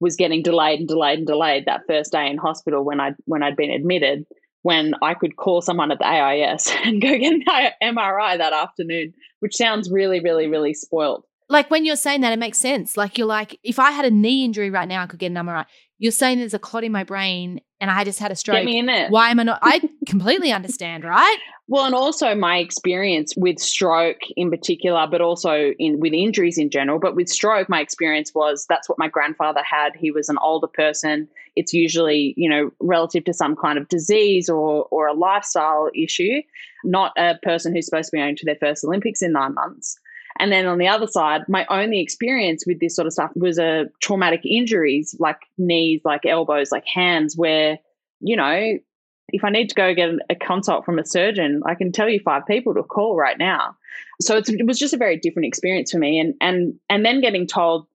[0.00, 3.42] was getting delayed and delayed and delayed that first day in hospital when I when
[3.42, 4.24] I'd been admitted
[4.68, 9.14] when I could call someone at the AIS and go get an MRI that afternoon,
[9.40, 11.24] which sounds really, really, really spoiled.
[11.48, 12.94] Like when you're saying that, it makes sense.
[12.94, 15.36] Like you're like, if I had a knee injury right now, I could get an
[15.36, 15.64] MRI.
[15.98, 18.58] You're saying there's a clot in my brain and I just had a stroke.
[18.58, 19.10] Get me in it.
[19.10, 19.60] Why am I not?
[19.62, 21.38] I completely understand, right?
[21.68, 26.70] Well, and also my experience with stroke in particular, but also in with injuries in
[26.70, 26.98] general.
[26.98, 29.94] But with stroke, my experience was that's what my grandfather had.
[29.94, 31.28] He was an older person.
[31.56, 36.42] It's usually, you know, relative to some kind of disease or or a lifestyle issue,
[36.84, 39.98] not a person who's supposed to be going to their first Olympics in nine months.
[40.38, 43.58] And then on the other side, my only experience with this sort of stuff was
[43.58, 47.78] a uh, traumatic injuries like knees, like elbows, like hands, where,
[48.20, 48.78] you know,
[49.30, 52.20] if I need to go get a consult from a surgeon, I can tell you
[52.20, 53.76] five people to call right now.
[54.20, 56.18] So it was just a very different experience for me.
[56.18, 57.86] And and and then getting told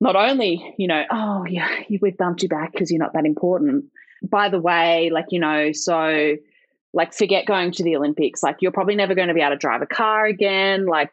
[0.00, 1.68] not only, you know, oh yeah,
[2.00, 3.84] we bumped you back because you're not that important.
[4.22, 6.36] By the way, like, you know, so
[6.92, 8.42] like forget going to the Olympics.
[8.42, 10.86] Like you're probably never going to be able to drive a car again.
[10.86, 11.10] Like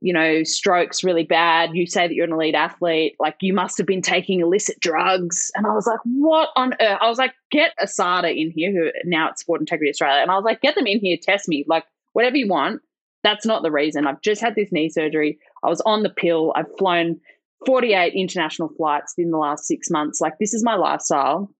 [0.00, 1.70] you know, strokes really bad.
[1.74, 5.50] You say that you're an elite athlete, like you must have been taking illicit drugs.
[5.54, 6.98] And I was like, what on earth?
[7.00, 10.22] I was like, get ASADA in here, who now it's Sport Integrity Australia.
[10.22, 12.80] And I was like, get them in here, test me, like whatever you want.
[13.24, 14.06] That's not the reason.
[14.06, 15.38] I've just had this knee surgery.
[15.64, 16.52] I was on the pill.
[16.54, 17.20] I've flown
[17.66, 20.20] 48 international flights in the last six months.
[20.20, 21.50] Like, this is my lifestyle.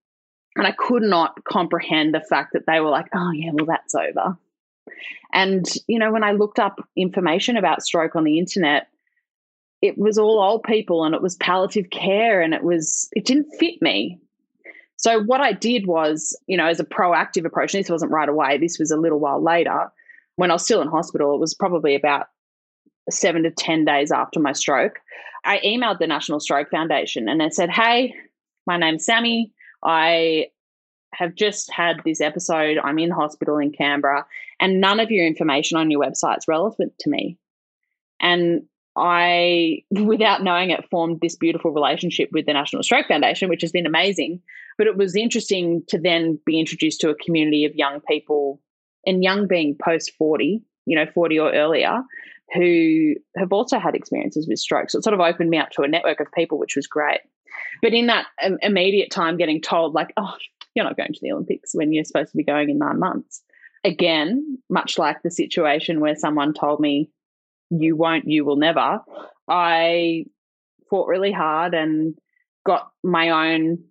[0.55, 3.93] And I could not comprehend the fact that they were like, oh, yeah, well, that's
[3.93, 4.37] over.
[5.33, 8.87] And, you know, when I looked up information about stroke on the internet,
[9.81, 13.51] it was all old people and it was palliative care and it was, it didn't
[13.59, 14.19] fit me.
[14.97, 18.57] So what I did was, you know, as a proactive approach, this wasn't right away,
[18.57, 19.89] this was a little while later,
[20.35, 22.27] when I was still in hospital, it was probably about
[23.09, 24.99] seven to 10 days after my stroke.
[25.45, 28.13] I emailed the National Stroke Foundation and I said, Hey,
[28.67, 29.53] my name's Sami.
[29.83, 30.47] I
[31.13, 32.77] have just had this episode.
[32.83, 34.25] I'm in hospital in Canberra,
[34.59, 37.37] and none of your information on your website is relevant to me.
[38.19, 38.63] And
[38.95, 43.71] I, without knowing it, formed this beautiful relationship with the National Stroke Foundation, which has
[43.71, 44.41] been amazing.
[44.77, 48.61] But it was interesting to then be introduced to a community of young people,
[49.05, 52.01] and young being post 40, you know, 40 or earlier,
[52.53, 54.89] who have also had experiences with stroke.
[54.89, 57.19] So it sort of opened me up to a network of people, which was great.
[57.81, 58.25] But in that
[58.61, 60.33] immediate time, getting told, like, oh,
[60.75, 63.41] you're not going to the Olympics when you're supposed to be going in nine months.
[63.83, 67.09] Again, much like the situation where someone told me,
[67.69, 68.99] you won't, you will never,
[69.47, 70.25] I
[70.89, 72.17] fought really hard and
[72.65, 73.83] got my own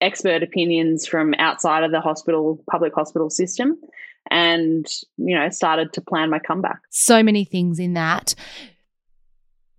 [0.00, 3.78] expert opinions from outside of the hospital, public hospital system,
[4.30, 4.86] and,
[5.16, 6.80] you know, started to plan my comeback.
[6.90, 8.34] So many things in that.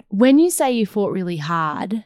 [0.09, 2.03] When you say you fought really hard,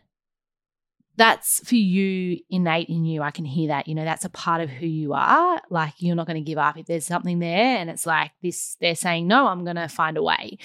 [1.17, 3.21] that's for you innate in you.
[3.21, 3.87] I can hear that.
[3.87, 5.61] You know, that's a part of who you are.
[5.69, 8.75] Like you're not going to give up if there's something there and it's like this,
[8.81, 10.57] they're saying, no, I'm going to find a way.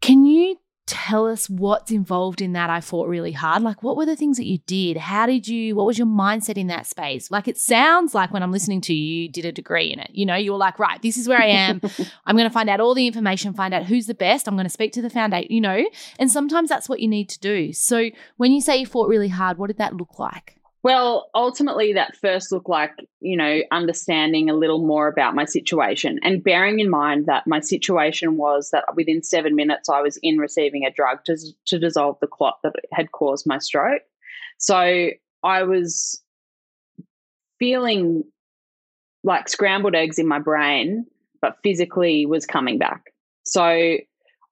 [0.00, 0.57] Can you
[0.88, 3.62] tell us what's involved in that I fought really hard?
[3.62, 4.96] Like, what were the things that you did?
[4.96, 7.30] How did you, what was your mindset in that space?
[7.30, 10.10] Like, it sounds like when I'm listening to you, you did a degree in it.
[10.12, 11.80] You know, you were like, right, this is where I am.
[12.26, 14.48] I'm going to find out all the information, find out who's the best.
[14.48, 17.28] I'm going to speak to the foundation, you know, and sometimes that's what you need
[17.28, 17.72] to do.
[17.74, 20.57] So, when you say you fought really hard, what did that look like?
[20.84, 26.20] Well, ultimately, that first looked like, you know, understanding a little more about my situation
[26.22, 30.38] and bearing in mind that my situation was that within seven minutes I was in
[30.38, 31.36] receiving a drug to,
[31.66, 34.02] to dissolve the clot that had caused my stroke.
[34.58, 35.10] So
[35.42, 36.22] I was
[37.58, 38.22] feeling
[39.24, 41.06] like scrambled eggs in my brain,
[41.42, 43.12] but physically was coming back.
[43.44, 43.96] So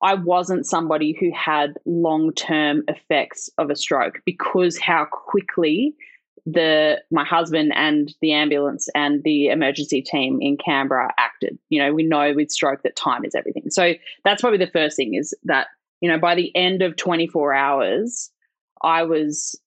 [0.03, 5.95] I wasn't somebody who had long term effects of a stroke because how quickly
[6.46, 11.59] the my husband and the ambulance and the emergency team in Canberra acted.
[11.70, 13.68] You know, we know with stroke that time is everything.
[13.70, 15.66] So that's probably the first thing is that,
[16.00, 18.30] you know, by the end of 24 hours,
[18.80, 19.61] I was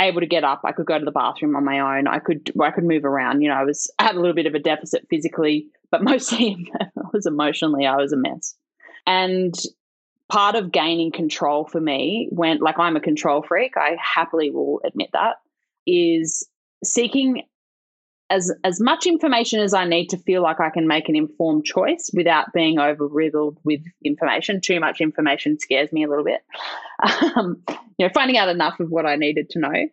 [0.00, 0.60] able to get up.
[0.64, 2.06] I could go to the bathroom on my own.
[2.06, 3.42] I could I could move around.
[3.42, 6.70] You know, I was I had a little bit of a deficit physically, but mostly
[6.80, 8.54] I was emotionally I was a mess.
[9.04, 9.54] And
[10.28, 13.76] part of gaining control for me went like I'm a control freak.
[13.76, 15.38] I happily will admit that
[15.86, 16.46] is
[16.84, 17.42] seeking
[18.30, 21.64] as as much information as I need to feel like I can make an informed
[21.64, 24.60] choice without being over-riddled with information.
[24.60, 26.40] Too much information scares me a little bit.
[27.36, 27.62] Um,
[27.96, 29.88] you know, finding out enough of what I needed to know,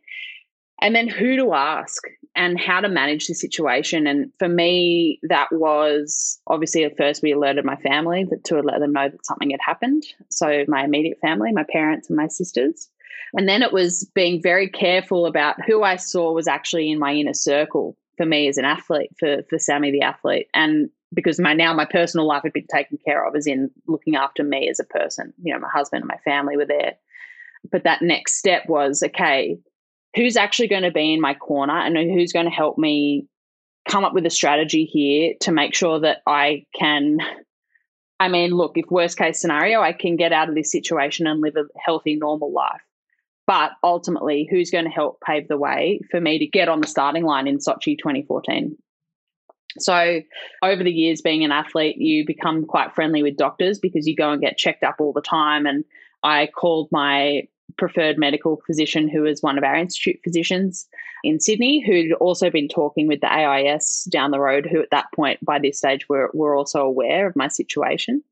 [0.82, 2.04] and then who to ask
[2.36, 4.08] and how to manage the situation.
[4.08, 8.93] And for me, that was obviously at first we alerted my family to let them
[8.93, 10.04] know that something had happened.
[10.30, 12.89] So my immediate family, my parents and my sisters.
[13.34, 17.13] And then it was being very careful about who I saw was actually in my
[17.13, 21.54] inner circle for me as an athlete, for for Sami the athlete, and because my
[21.54, 24.80] now my personal life had been taken care of, as in looking after me as
[24.80, 25.34] a person.
[25.41, 26.96] You know, my husband and my family were there.
[27.72, 29.58] But that next step was okay,
[30.15, 33.28] who's actually going to be in my corner and who's going to help me
[33.88, 37.20] come up with a strategy here to make sure that I can.
[38.20, 41.39] I mean, look, if worst case scenario, I can get out of this situation and
[41.39, 42.82] live a healthy, normal life.
[43.48, 46.88] But ultimately, who's going to help pave the way for me to get on the
[46.88, 48.78] starting line in Sochi 2014?
[49.80, 50.22] So,
[50.62, 54.32] over the years, being an athlete, you become quite friendly with doctors because you go
[54.32, 55.66] and get checked up all the time.
[55.66, 55.86] And
[56.24, 57.44] I called my
[57.78, 60.88] preferred medical physician, who was one of our institute physicians
[61.24, 65.06] in Sydney, who'd also been talking with the AIS down the road, who at that
[65.16, 68.24] point, by this stage, were, were also aware of my situation.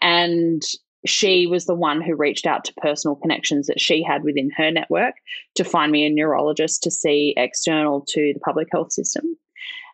[0.00, 0.62] And
[1.04, 4.70] she was the one who reached out to personal connections that she had within her
[4.70, 5.14] network
[5.54, 9.36] to find me a neurologist to see external to the public health system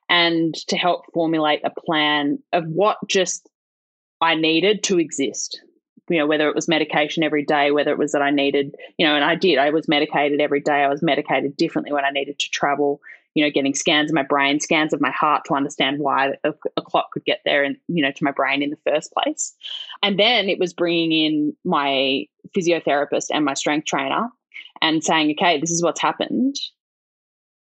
[0.09, 3.49] and to help formulate a plan of what just
[4.21, 5.63] I needed to exist.
[6.11, 9.07] You know, whether it was medication every day, whether it was that I needed, you
[9.07, 10.83] know, and I did, I was medicated every day.
[10.83, 13.01] I was medicated differently when I needed to travel
[13.39, 16.53] you know, getting scans of my brain, scans of my heart to understand why a,
[16.77, 19.55] a could get there and, you know, to my brain in the first place.
[20.03, 24.29] And then it was bringing in my physiotherapist and my strength trainer
[24.83, 26.57] and saying, okay, this is what's happened.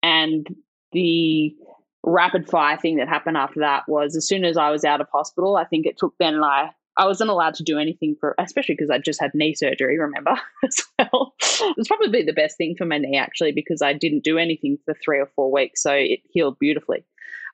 [0.04, 0.46] And
[0.92, 1.56] the
[2.04, 5.08] rapid fire thing that happened after that was as soon as I was out of
[5.12, 8.36] hospital, I think it took Ben and I I wasn't allowed to do anything for,
[8.38, 11.34] especially because I just had knee surgery, remember, as well.
[11.42, 14.78] It was probably the best thing for my knee, actually, because I didn't do anything
[14.86, 15.82] for three or four weeks.
[15.82, 17.04] So it healed beautifully.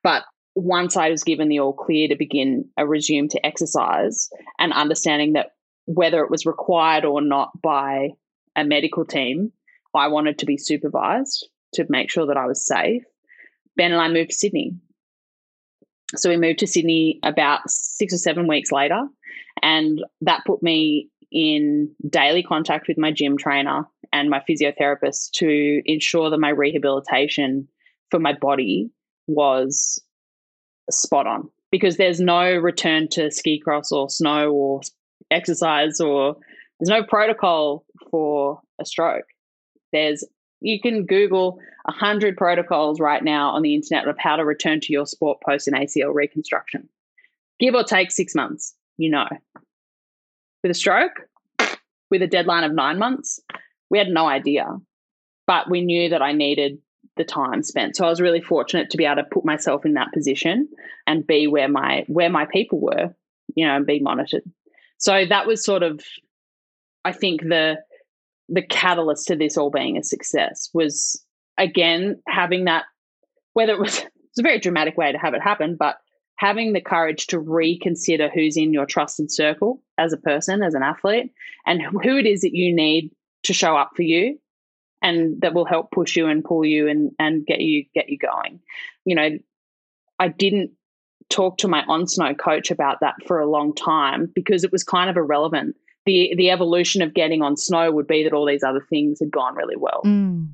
[0.04, 0.24] But
[0.56, 5.34] once I was given the all clear to begin a resume to exercise and understanding
[5.34, 5.52] that
[5.86, 8.10] whether it was required or not by
[8.56, 9.52] a medical team,
[9.96, 13.04] I wanted to be supervised to make sure that I was safe.
[13.76, 14.76] Ben and I moved to Sydney.
[16.16, 19.08] So we moved to Sydney about six or seven weeks later.
[19.62, 25.82] And that put me in daily contact with my gym trainer and my physiotherapist to
[25.86, 27.68] ensure that my rehabilitation
[28.10, 28.90] for my body
[29.28, 30.02] was
[30.90, 34.82] spot on because there's no return to ski cross or snow or
[35.30, 36.36] exercise or
[36.80, 39.26] there's no protocol for a stroke.
[39.92, 40.24] There's
[40.62, 44.80] you can Google a hundred protocols right now on the internet of how to return
[44.82, 46.90] to your sport post an ACL reconstruction.
[47.60, 49.28] Give or take six months you know.
[50.62, 51.22] With a stroke,
[52.12, 53.40] with a deadline of nine months,
[53.90, 54.68] we had no idea.
[55.48, 56.80] But we knew that I needed
[57.16, 57.96] the time spent.
[57.96, 60.68] So I was really fortunate to be able to put myself in that position
[61.08, 63.16] and be where my where my people were,
[63.56, 64.44] you know, and be monitored.
[64.98, 66.02] So that was sort of
[67.06, 67.78] I think the
[68.50, 71.24] the catalyst to this all being a success was
[71.58, 72.84] again having that
[73.54, 73.98] whether it was
[74.30, 75.98] it's a very dramatic way to have it happen, but
[76.40, 80.82] having the courage to reconsider who's in your trusted circle as a person, as an
[80.82, 81.34] athlete,
[81.66, 83.12] and who it is that you need
[83.44, 84.40] to show up for you
[85.02, 88.18] and that will help push you and pull you and, and get you get you
[88.18, 88.62] going.
[89.04, 89.30] You know,
[90.18, 90.72] I didn't
[91.30, 94.84] talk to my on snow coach about that for a long time because it was
[94.84, 95.76] kind of irrelevant.
[96.06, 99.30] The the evolution of getting on snow would be that all these other things had
[99.30, 100.04] gone really well.
[100.06, 100.52] Mm.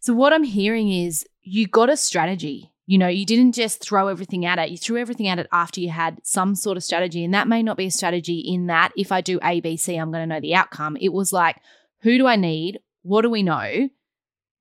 [0.00, 4.08] So what I'm hearing is you got a strategy you know, you didn't just throw
[4.08, 4.70] everything at it.
[4.70, 7.22] You threw everything at it after you had some sort of strategy.
[7.22, 10.22] And that may not be a strategy in that if I do ABC, I'm going
[10.22, 10.96] to know the outcome.
[10.98, 11.56] It was like,
[12.00, 12.80] who do I need?
[13.02, 13.90] What do we know?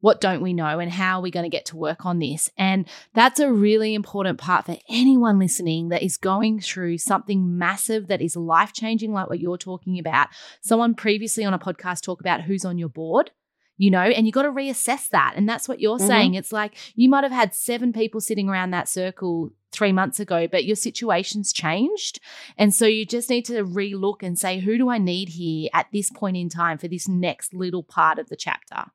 [0.02, 0.78] What don't we know?
[0.78, 2.50] And how are we going to get to work on this?
[2.58, 8.08] And that's a really important part for anyone listening that is going through something massive
[8.08, 10.28] that is life changing, like what you're talking about.
[10.60, 13.32] Someone previously on a podcast talked about who's on your board
[13.78, 15.34] you know, and you got to reassess that.
[15.36, 16.08] And that's what you're mm-hmm.
[16.08, 16.34] saying.
[16.34, 20.48] It's like you might have had seven people sitting around that circle three months ago,
[20.48, 22.20] but your situation's changed.
[22.58, 25.88] And so you just need to relook and say, who do I need here at
[25.94, 28.86] this point in time for this next little part of the chapter?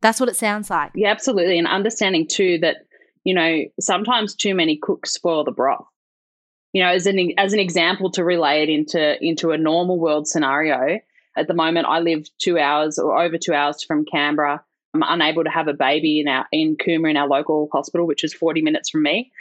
[0.00, 0.92] That's what it sounds like.
[0.94, 1.58] Yeah, absolutely.
[1.58, 2.78] And understanding too that,
[3.24, 5.86] you know, sometimes too many cooks spoil the broth.
[6.72, 10.26] You know, as an as an example to relay it into into a normal world
[10.26, 11.00] scenario,
[11.36, 14.62] at the moment, I live two hours or over two hours from Canberra.
[14.94, 18.24] I'm unable to have a baby in our in Cooma in our local hospital, which
[18.24, 19.32] is 40 minutes from me.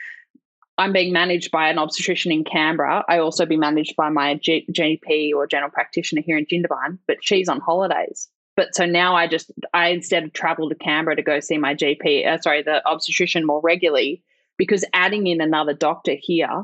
[0.77, 3.03] I'm being managed by an obstetrician in Canberra.
[3.07, 7.17] I also be managed by my G- GP or general practitioner here in Jindabyne, but
[7.21, 8.29] she's on holidays.
[8.55, 11.75] But so now I just I instead of travel to Canberra to go see my
[11.75, 14.23] GP, uh, sorry, the obstetrician more regularly
[14.57, 16.63] because adding in another doctor here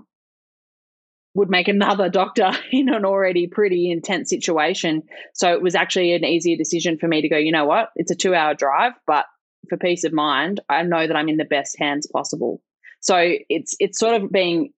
[1.38, 5.04] would make another doctor in an already pretty intense situation.
[5.36, 8.12] So it was actually an easier decision for me to go, you know what, it's
[8.12, 9.26] a two hour drive, but
[9.70, 12.62] for peace of mind, I know that I'm in the best hands possible.
[13.02, 14.74] So it's it's sort of being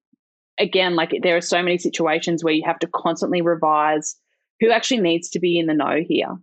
[0.59, 4.17] again like there are so many situations where you have to constantly revise
[4.59, 6.35] who actually needs to be in the know here.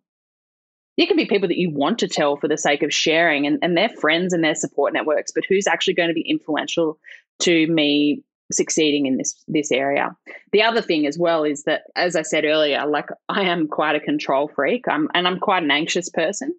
[0.96, 3.58] There can be people that you want to tell for the sake of sharing and,
[3.60, 6.98] and their friends and their support networks, but who's actually going to be influential
[7.40, 10.16] to me succeeding in this this area.
[10.52, 13.96] The other thing as well is that as I said earlier, like I am quite
[13.96, 14.86] a control freak.
[14.88, 16.54] I'm and I'm quite an anxious person.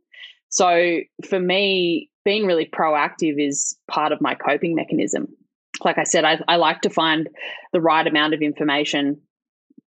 [0.49, 5.27] So for me, being really proactive is part of my coping mechanism.
[5.83, 7.29] Like I said, I, I like to find
[7.71, 9.21] the right amount of information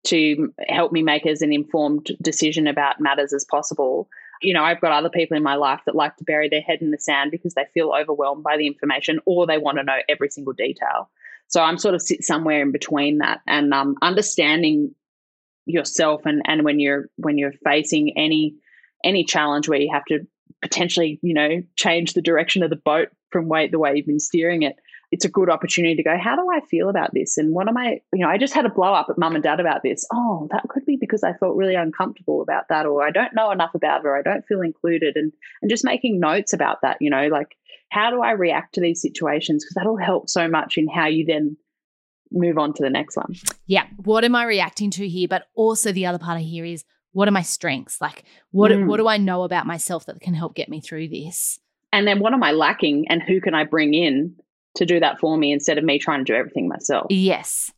[0.06, 4.08] to help me make as an informed decision about matters as possible.
[4.42, 6.82] You know, I've got other people in my life that like to bury their head
[6.82, 9.98] in the sand because they feel overwhelmed by the information or they want to know
[10.08, 11.10] every single detail.
[11.50, 14.96] So I'm sort of sit somewhere in between that and um, understanding
[15.66, 18.56] yourself and, and when you're when you're facing any
[19.04, 20.26] any challenge where you have to
[20.62, 24.20] potentially, you know, change the direction of the boat from way the way you've been
[24.20, 24.76] steering it,
[25.12, 27.38] it's a good opportunity to go, how do I feel about this?
[27.38, 29.44] And what am I, you know, I just had a blow up at mum and
[29.44, 30.06] dad about this.
[30.14, 33.52] Oh, that could be because I felt really uncomfortable about that, or I don't know
[33.52, 35.16] enough about it, or I don't feel included.
[35.16, 35.32] And
[35.62, 37.56] and just making notes about that, you know, like
[37.90, 39.64] how do I react to these situations?
[39.64, 41.58] Because that'll help so much in how you then
[42.32, 43.36] move on to the next one.
[43.66, 43.86] Yeah.
[43.98, 45.28] What am I reacting to here?
[45.28, 48.00] But also the other part of here is what are my strengths?
[48.00, 48.86] Like what mm.
[48.86, 51.60] what do I know about myself that can help get me through this?
[51.92, 54.36] And then what am I lacking and who can I bring in
[54.76, 57.08] to do that for me instead of me trying to do everything myself?
[57.10, 57.72] Yes.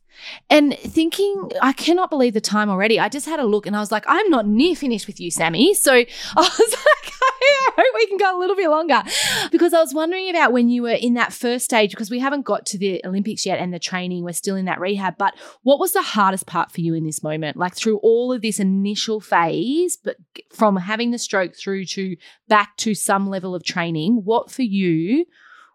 [0.50, 3.00] And thinking, I cannot believe the time already.
[3.00, 5.30] I just had a look and I was like, I'm not near finished with you,
[5.30, 5.72] Sami.
[5.72, 6.04] So I
[6.36, 7.01] was like,
[7.42, 9.02] I hope we can go a little bit longer
[9.50, 12.42] because I was wondering about when you were in that first stage because we haven't
[12.42, 14.24] got to the Olympics yet and the training.
[14.24, 15.16] We're still in that rehab.
[15.18, 17.56] But what was the hardest part for you in this moment?
[17.56, 20.16] Like through all of this initial phase, but
[20.52, 22.16] from having the stroke through to
[22.48, 25.24] back to some level of training, what for you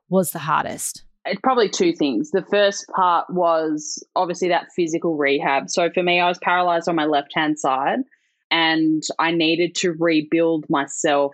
[0.09, 1.03] was the hardest?
[1.29, 2.31] it's probably two things.
[2.31, 5.69] The first part was obviously that physical rehab.
[5.69, 7.99] So for me, I was paralyzed on my left hand side
[8.51, 11.33] and I needed to rebuild myself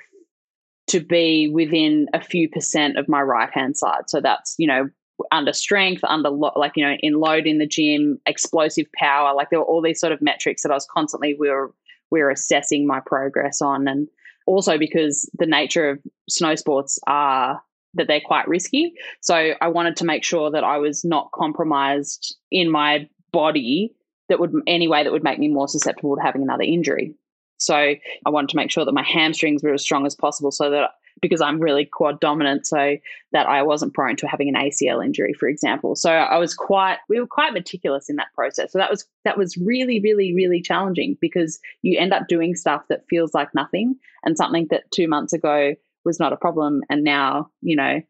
[0.88, 4.10] to be within a few percent of my right hand side.
[4.10, 4.90] So that's, you know,
[5.32, 9.34] under strength, under lo- like, you know, in load in the gym, explosive power.
[9.34, 11.74] Like there were all these sort of metrics that I was constantly, we were,
[12.12, 13.88] we were assessing my progress on.
[13.88, 14.08] And
[14.46, 16.00] also because the nature of
[16.30, 17.62] snow sports are
[17.94, 18.94] that they're quite risky.
[19.22, 23.94] So I wanted to make sure that I was not compromised in my body
[24.34, 27.14] that would any way that would make me more susceptible to having another injury.
[27.58, 30.72] So I wanted to make sure that my hamstrings were as strong as possible so
[30.72, 30.90] that
[31.22, 32.98] because I'm really quad dominant, so
[33.32, 35.96] that I wasn't prone to having an ACL injury, for example.
[35.96, 38.72] So I was quite we were quite meticulous in that process.
[38.72, 42.82] So that was that was really, really, really challenging because you end up doing stuff
[42.90, 45.76] that feels like nothing and something that two months ago
[46.06, 48.02] was not a problem and now you know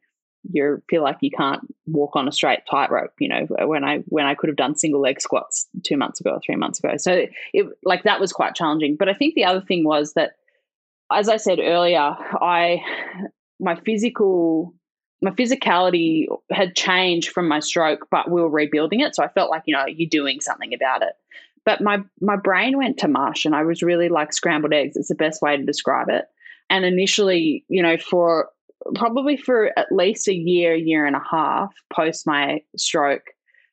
[0.52, 4.26] you feel like you can't walk on a straight tightrope you know when i when
[4.26, 6.96] i could have done single leg squats two months ago or three months ago.
[6.98, 8.96] So it like that was quite challenging.
[8.98, 10.34] But i think the other thing was that
[11.12, 12.82] as i said earlier i
[13.60, 14.74] my physical
[15.22, 19.16] my physicality had changed from my stroke but we were rebuilding it.
[19.16, 21.14] So i felt like you know you're doing something about it.
[21.66, 25.08] But my my brain went to mush and i was really like scrambled eggs it's
[25.08, 26.26] the best way to describe it.
[26.70, 28.50] And initially, you know, for
[28.96, 33.28] probably for at least a year, year and a half post my stroke,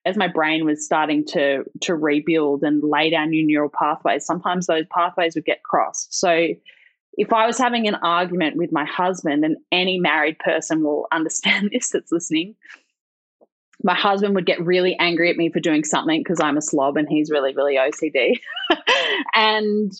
[0.06, 4.66] as my brain was starting to to rebuild and lay down new neural pathways, sometimes
[4.66, 6.14] those pathways would get crossed.
[6.14, 6.48] So
[7.14, 11.70] if I was having an argument with my husband, and any married person will understand
[11.72, 12.54] this that's listening,
[13.82, 16.96] my husband would get really angry at me for doing something because I'm a slob
[16.96, 18.38] and he's really, really OCD.
[19.34, 19.92] and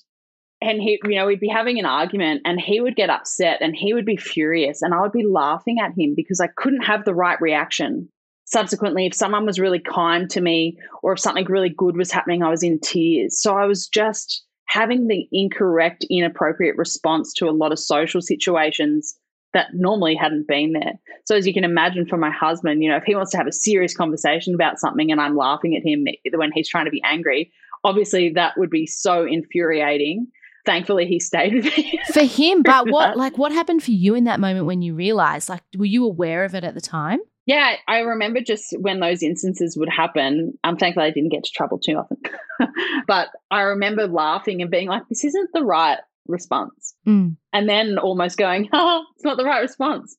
[0.60, 3.74] and he, you know, we'd be having an argument and he would get upset and
[3.74, 7.04] he would be furious and I would be laughing at him because I couldn't have
[7.04, 8.08] the right reaction.
[8.44, 12.42] Subsequently, if someone was really kind to me or if something really good was happening,
[12.42, 13.40] I was in tears.
[13.40, 19.16] So I was just having the incorrect, inappropriate response to a lot of social situations
[19.52, 20.92] that normally hadn't been there.
[21.24, 23.46] So as you can imagine for my husband, you know, if he wants to have
[23.46, 26.90] a serious conversation about something and I'm laughing at him eh, when he's trying to
[26.90, 27.50] be angry,
[27.82, 30.28] obviously that would be so infuriating.
[30.66, 31.98] Thankfully he stayed with me.
[32.12, 35.48] For him, but what like what happened for you in that moment when you realized?
[35.48, 37.20] Like were you aware of it at the time?
[37.46, 40.56] Yeah, I remember just when those instances would happen.
[40.62, 42.18] I'm thankful I didn't get to trouble too often.
[43.06, 45.98] but I remember laughing and being like, this isn't the right
[46.28, 46.94] response.
[47.08, 47.36] Mm.
[47.52, 50.16] And then almost going, oh, it's not the right response.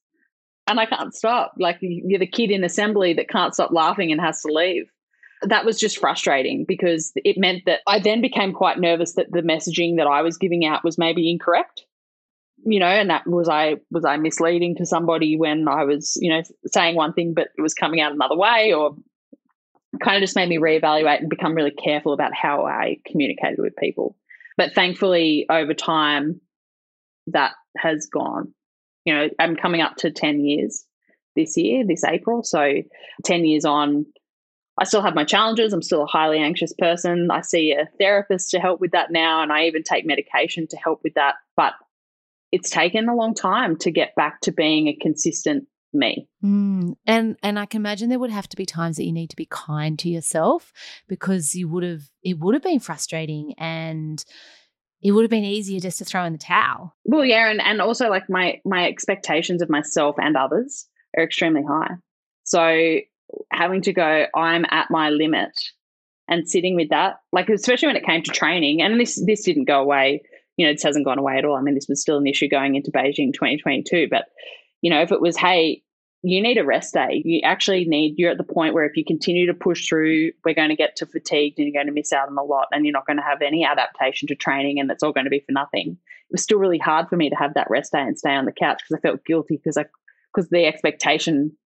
[0.68, 1.54] And I can't stop.
[1.58, 4.92] Like you're the kid in assembly that can't stop laughing and has to leave.
[5.44, 9.42] That was just frustrating because it meant that I then became quite nervous that the
[9.42, 11.86] messaging that I was giving out was maybe incorrect
[12.64, 16.32] you know, and that was I was I misleading to somebody when I was, you
[16.32, 18.96] know, saying one thing but it was coming out another way, or
[20.04, 23.76] kind of just made me reevaluate and become really careful about how I communicated with
[23.76, 24.16] people.
[24.58, 26.40] But thankfully, over time,
[27.28, 28.54] that has gone.
[29.06, 30.86] You know, I'm coming up to ten years
[31.36, 32.44] this year, this April.
[32.44, 32.74] So,
[33.24, 34.06] ten years on,
[34.82, 35.74] I still have my challenges.
[35.74, 37.30] I'm still a highly anxious person.
[37.30, 40.78] I see a therapist to help with that now, and I even take medication to
[40.78, 41.36] help with that.
[41.56, 41.74] But
[42.52, 46.28] it's taken a long time to get back to being a consistent me.
[46.44, 49.30] Mm, and and I can imagine there would have to be times that you need
[49.30, 50.74] to be kind to yourself
[51.08, 54.26] because you would have it would have been frustrating and
[55.04, 56.96] it would have been easier just to throw in the towel.
[57.06, 61.62] Well, yeah, and, and also like my my expectations of myself and others are extremely
[61.62, 61.98] high.
[62.46, 63.02] So
[63.52, 65.52] having to go, I'm at my limit
[66.28, 69.66] and sitting with that, like especially when it came to training, and this this didn't
[69.66, 70.22] go away
[70.58, 71.56] you know, this hasn't gone away at all.
[71.56, 74.08] I mean, this was still an issue going into Beijing 2022.
[74.10, 74.26] But,
[74.82, 75.82] you know, if it was, hey,
[76.24, 79.04] you need a rest day, you actually need, you're at the point where if you
[79.04, 82.14] continue to push through, we're going to get to fatigued and you're going to miss
[82.14, 84.92] out on a lot and you're not going to have any adaptation to training and
[84.92, 85.98] it's all going to be for nothing.
[86.30, 88.46] It was still really hard for me to have that rest day and stay on
[88.46, 89.86] the couch because I felt guilty because I,
[90.32, 91.58] because the expectation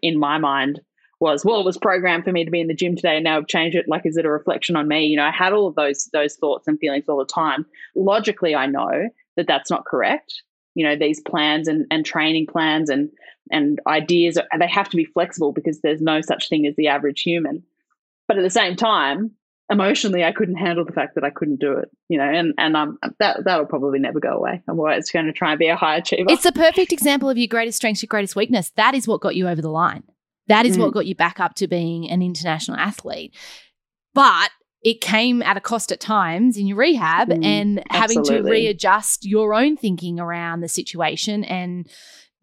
[0.00, 0.80] in my mind
[1.20, 3.36] was well it was programmed for me to be in the gym today and now
[3.36, 5.66] I've changed it like is it a reflection on me you know I had all
[5.66, 9.84] of those those thoughts and feelings all the time logically I know that that's not
[9.84, 10.42] correct
[10.74, 13.10] you know these plans and, and training plans and
[13.50, 17.22] and ideas they have to be flexible because there's no such thing as the average
[17.22, 17.62] human
[18.26, 19.30] but at the same time
[19.70, 22.76] emotionally I couldn't handle the fact that I couldn't do it, you know, and and
[22.76, 24.62] um that that'll probably never go away.
[24.68, 26.30] I'm always going to try and be a high achiever.
[26.30, 28.70] It's a perfect example of your greatest strength, your greatest weakness.
[28.76, 30.04] That is what got you over the line.
[30.48, 30.80] That is mm.
[30.80, 33.34] what got you back up to being an international athlete.
[34.12, 34.50] But
[34.82, 38.50] it came at a cost at times in your rehab mm, and having absolutely.
[38.50, 41.88] to readjust your own thinking around the situation and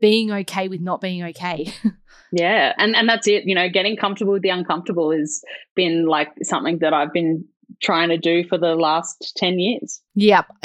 [0.02, 1.72] being okay with not being okay.
[2.32, 5.44] yeah, and and that's it, you know, getting comfortable with the uncomfortable has
[5.76, 7.46] been like something that I've been
[7.82, 10.02] trying to do for the last 10 years.
[10.16, 10.46] Yep.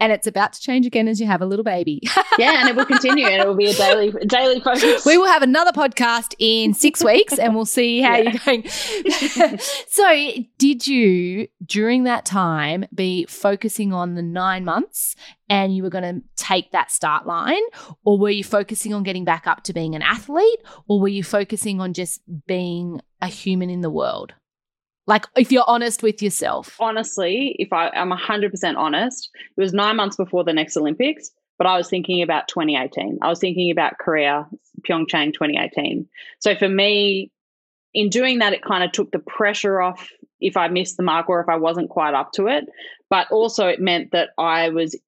[0.00, 2.00] and it's about to change again as you have a little baby.
[2.38, 5.04] yeah, and it will continue and it will be a daily daily focus.
[5.04, 8.30] We will have another podcast in 6 weeks and we'll see how yeah.
[8.30, 9.58] you're going.
[9.88, 15.14] so, did you during that time be focusing on the 9 months
[15.48, 17.62] and you were going to take that start line
[18.04, 21.22] or were you focusing on getting back up to being an athlete or were you
[21.22, 24.32] focusing on just being a human in the world?
[25.06, 26.76] Like, if you're honest with yourself.
[26.80, 31.66] Honestly, if I, I'm 100% honest, it was nine months before the next Olympics, but
[31.66, 33.18] I was thinking about 2018.
[33.20, 34.46] I was thinking about Korea,
[34.88, 36.08] Pyeongchang 2018.
[36.40, 37.30] So for me,
[37.92, 40.08] in doing that, it kind of took the pressure off
[40.40, 42.64] if I missed the mark or if I wasn't quite up to it.
[43.10, 44.98] But also, it meant that I was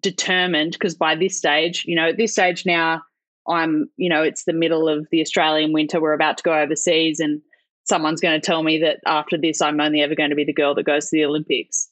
[0.00, 3.02] determined because by this stage, you know, at this stage now,
[3.48, 6.00] I'm, you know, it's the middle of the Australian winter.
[6.00, 7.42] We're about to go overseas and
[7.90, 10.54] someone's going to tell me that after this, I'm only ever going to be the
[10.54, 11.88] girl that goes to the Olympics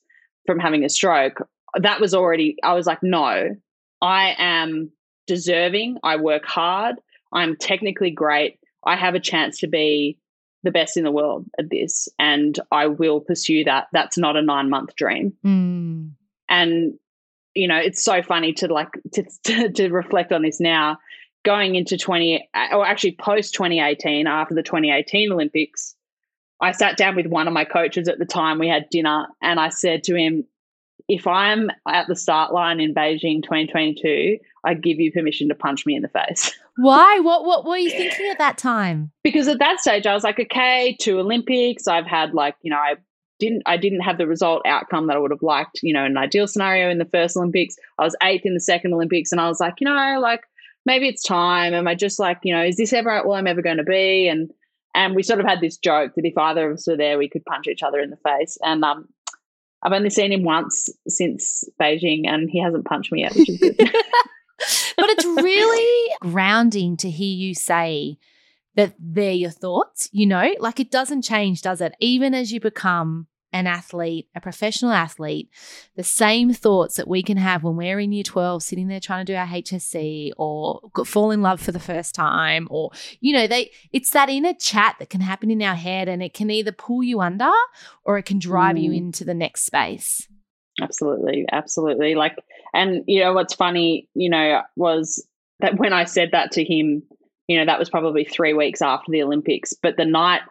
[0.46, 1.46] from having a stroke.
[1.78, 3.54] That was already, I was like, no,
[4.00, 4.90] I am
[5.26, 5.98] deserving.
[6.02, 6.96] I work hard.
[7.34, 8.58] I'm technically great.
[8.86, 10.18] I have a chance to be
[10.62, 13.88] the best in the world at this, and I will pursue that.
[13.92, 15.34] That's not a nine month dream.
[15.44, 16.12] Mm.
[16.48, 16.94] And
[17.54, 20.98] you know, it's so funny to like to, to, to reflect on this now
[21.48, 25.94] going into 20 or actually post 2018 after the 2018 olympics
[26.60, 29.58] i sat down with one of my coaches at the time we had dinner and
[29.58, 30.44] i said to him
[31.08, 35.86] if I'm at the start line in Beijing 2022, I give you permission to punch
[35.86, 36.52] me in the face.
[36.76, 37.18] Why?
[37.20, 39.10] What what were you thinking at that time?
[39.24, 41.88] Because at that stage I was like, okay, two Olympics.
[41.88, 42.96] I've had like, you know, I
[43.40, 46.12] didn't I didn't have the result outcome that I would have liked, you know, in
[46.12, 47.76] an ideal scenario in the first Olympics.
[47.98, 50.44] I was eighth in the second Olympics and I was like, you know, like
[50.88, 51.74] maybe it's time.
[51.74, 54.26] Am I just like, you know, is this ever all I'm ever going to be?
[54.26, 54.50] And
[54.94, 57.28] and we sort of had this joke that if either of us were there, we
[57.28, 58.56] could punch each other in the face.
[58.62, 59.06] And um,
[59.82, 63.58] I've only seen him once since Beijing, and he hasn't punched me yet, which is
[63.58, 63.76] good.
[63.78, 68.18] but it's really grounding to hear you say
[68.74, 71.94] that they're your thoughts, you know, like it doesn't change, does it?
[72.00, 75.48] Even as you become an athlete, a professional athlete,
[75.96, 79.24] the same thoughts that we can have when we're in year 12 sitting there trying
[79.24, 82.90] to do our HSC or fall in love for the first time or
[83.20, 86.34] you know they it's that inner chat that can happen in our head and it
[86.34, 87.50] can either pull you under
[88.04, 88.82] or it can drive mm.
[88.82, 90.28] you into the next space.
[90.80, 92.14] Absolutely, absolutely.
[92.14, 92.36] Like
[92.74, 95.26] and you know what's funny, you know, was
[95.60, 97.02] that when I said that to him,
[97.48, 100.42] you know, that was probably 3 weeks after the Olympics, but the night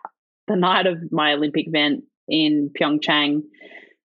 [0.48, 3.42] the night of my Olympic event in Pyeongchang.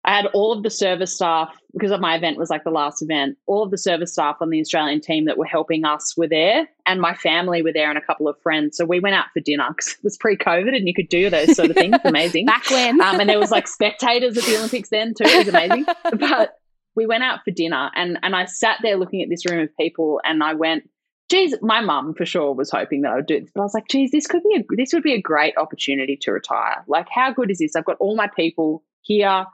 [0.04, 3.04] I had all of the service staff because of my event was like the last
[3.04, 3.38] event.
[3.46, 6.68] All of the service staff on the Australian team that were helping us were there,
[6.88, 8.78] and my family were there, and a couple of friends.
[8.78, 11.56] So we went out for dinner because it was pre-COVID, and you could do those
[11.56, 11.98] sort of things.
[12.04, 13.00] Amazing back when.
[13.00, 15.26] Um, and there was like spectators at the Olympics then too.
[15.26, 15.86] It was amazing.
[16.20, 16.56] but
[16.96, 19.70] we went out for dinner, and and I sat there looking at this room of
[19.78, 20.90] people, and I went,
[21.32, 23.74] geez, my mum for sure was hoping that I would do this, but I was
[23.74, 26.84] like, geez, this could be a this would be a great opportunity to retire.
[26.88, 27.76] Like, how good is this?
[27.76, 29.46] I've got all my people here,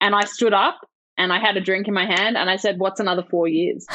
[0.00, 0.80] and I stood up
[1.16, 3.86] and I had a drink in my hand and I said, "What's another four years?"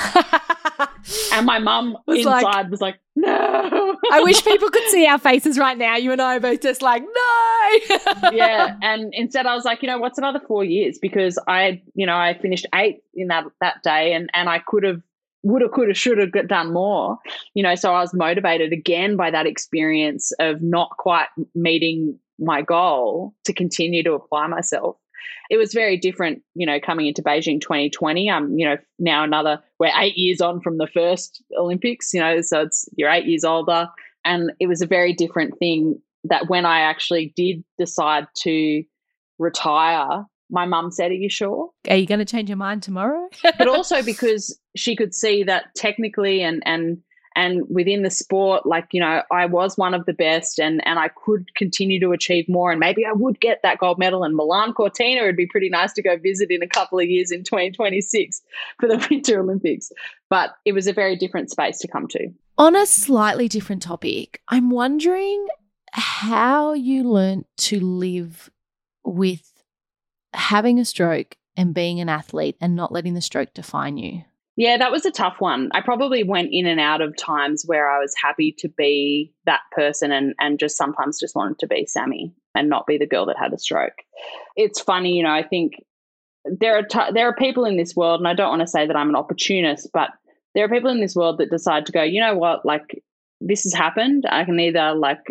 [1.33, 5.57] and my mum inside like, was like, "No." I wish people could see our faces
[5.57, 5.97] right now.
[5.97, 9.87] You and I are both just like, "No." yeah, and instead I was like, you
[9.87, 10.97] know, what's another four years?
[10.97, 14.83] Because I, you know, I finished eighth in that that day, and and I could
[14.83, 15.01] have
[15.43, 17.17] woulda, coulda, shoulda done more.
[17.53, 22.61] You know, so I was motivated again by that experience of not quite meeting my
[22.61, 24.97] goal to continue to apply myself.
[25.49, 28.29] It was very different, you know, coming into Beijing 2020.
[28.29, 32.41] I'm, you know, now another, we're eight years on from the first Olympics, you know,
[32.41, 33.89] so it's, you're eight years older.
[34.23, 38.83] And it was a very different thing that when I actually did decide to
[39.37, 41.69] retire, my mum said, Are you sure?
[41.89, 43.27] Are you going to change your mind tomorrow?
[43.57, 47.01] but also because she could see that technically and, and,
[47.35, 50.99] and within the sport, like, you know, I was one of the best and, and
[50.99, 52.71] I could continue to achieve more.
[52.71, 55.21] And maybe I would get that gold medal in Milan Cortina.
[55.21, 58.41] It'd be pretty nice to go visit in a couple of years in 2026
[58.79, 59.91] for the Winter Olympics.
[60.29, 62.29] But it was a very different space to come to.
[62.57, 65.47] On a slightly different topic, I'm wondering
[65.91, 68.49] how you learned to live
[69.03, 69.49] with
[70.33, 74.23] having a stroke and being an athlete and not letting the stroke define you?
[74.59, 75.69] Yeah, that was a tough one.
[75.71, 79.61] I probably went in and out of times where I was happy to be that
[79.71, 83.25] person and, and just sometimes just wanted to be Sami and not be the girl
[83.27, 83.93] that had a stroke.
[84.57, 85.75] It's funny, you know, I think
[86.43, 88.85] there are t- there are people in this world and I don't want to say
[88.85, 90.09] that I'm an opportunist, but
[90.53, 93.01] there are people in this world that decide to go, you know what, like
[93.39, 94.25] this has happened.
[94.29, 95.23] I can either like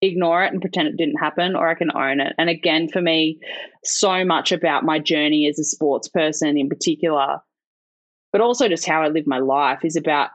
[0.00, 2.32] ignore it and pretend it didn't happen or I can own it.
[2.38, 3.40] And again, for me,
[3.84, 7.42] so much about my journey as a sports person in particular,
[8.34, 10.30] but also just how I live my life is about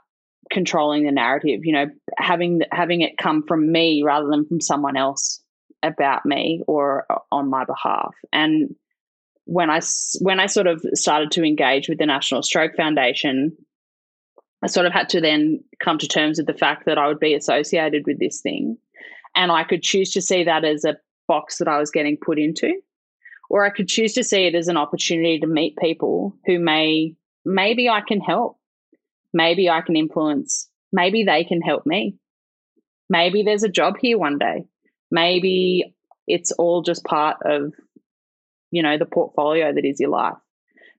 [0.50, 1.88] controlling the narrative, you know,
[2.18, 5.44] having having it come from me rather than from someone else
[5.84, 8.16] about me or uh, on my behalf.
[8.32, 8.74] And
[9.44, 9.82] when I
[10.22, 13.58] when I sort of started to engage with the National Stroke Foundation,
[14.64, 17.20] I sort of had to then come to terms with the fact that I would
[17.20, 18.78] be associated with this thing
[19.36, 20.98] and I could choose to see that as a
[21.28, 22.74] box that I was getting put into,
[23.50, 27.16] or I could choose to see it as an opportunity to meet people who may,
[27.46, 28.58] maybe I can help.
[29.34, 30.70] Maybe I can influence.
[30.92, 32.18] Maybe they can help me.
[33.10, 34.66] Maybe there's a job here one day.
[35.12, 35.96] Maybe
[36.28, 37.74] it's all just part of,
[38.72, 40.38] you know, the portfolio that is your life.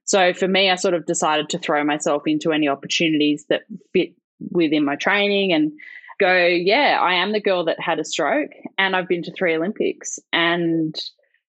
[0.03, 3.61] So for me, I sort of decided to throw myself into any opportunities that
[3.93, 4.13] fit
[4.49, 5.71] within my training and
[6.19, 9.55] go, yeah, I am the girl that had a stroke and I've been to three
[9.55, 10.19] Olympics.
[10.33, 10.95] And,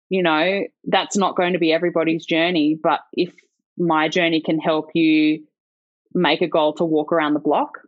[0.09, 2.77] you know, that's not going to be everybody's journey.
[2.81, 3.33] But if
[3.77, 5.43] my journey can help you
[6.13, 7.79] make a goal to walk around the block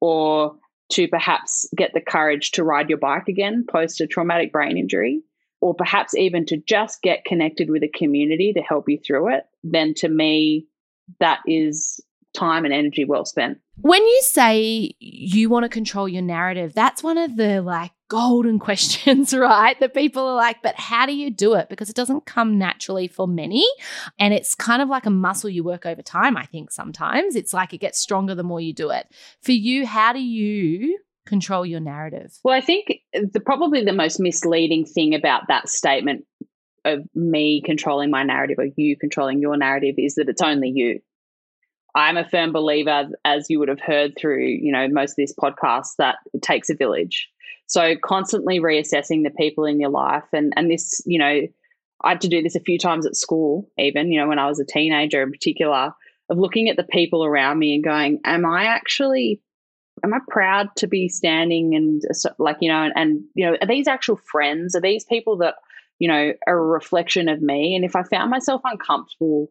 [0.00, 0.56] or
[0.92, 5.22] to perhaps get the courage to ride your bike again post a traumatic brain injury,
[5.60, 9.44] or perhaps even to just get connected with a community to help you through it,
[9.64, 10.66] then to me,
[11.20, 12.00] that is
[12.36, 13.58] time and energy well spent.
[13.80, 18.58] When you say you want to control your narrative, that's one of the like golden
[18.60, 19.78] questions, right?
[19.80, 21.68] That people are like, but how do you do it?
[21.68, 23.66] Because it doesn't come naturally for many.
[24.18, 27.36] And it's kind of like a muscle you work over time, I think sometimes.
[27.36, 29.06] It's like it gets stronger the more you do it.
[29.42, 32.38] For you, how do you control your narrative?
[32.44, 36.24] Well, I think the probably the most misleading thing about that statement
[36.86, 41.00] of me controlling my narrative or you controlling your narrative is that it's only you.
[41.96, 45.34] I'm a firm believer, as you would have heard through, you know, most of this
[45.34, 47.28] podcast, that it takes a village.
[47.66, 51.48] So constantly reassessing the people in your life, and and this, you know,
[52.02, 54.46] I had to do this a few times at school, even, you know, when I
[54.46, 55.92] was a teenager in particular,
[56.28, 59.40] of looking at the people around me and going, am I actually,
[60.04, 62.02] am I proud to be standing and
[62.38, 64.76] like, you know, and, and you know, are these actual friends?
[64.76, 65.54] Are these people that,
[65.98, 67.74] you know, are a reflection of me?
[67.74, 69.50] And if I found myself uncomfortable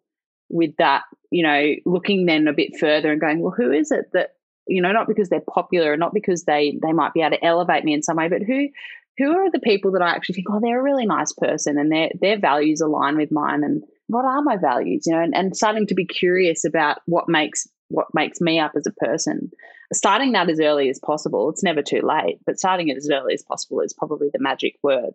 [0.50, 4.06] with that, you know, looking then a bit further and going, well, who is it
[4.14, 4.32] that,
[4.68, 7.46] you know, not because they're popular, and not because they they might be able to
[7.46, 8.68] elevate me in some way, but who
[9.18, 11.92] who are the people that I actually think, oh, they're a really nice person and
[11.92, 15.56] their their values align with mine and what are my values, you know, and, and
[15.56, 19.52] starting to be curious about what makes what makes me up as a person.
[19.94, 21.50] Starting that as early as possible.
[21.50, 24.76] It's never too late, but starting it as early as possible is probably the magic
[24.82, 25.14] word.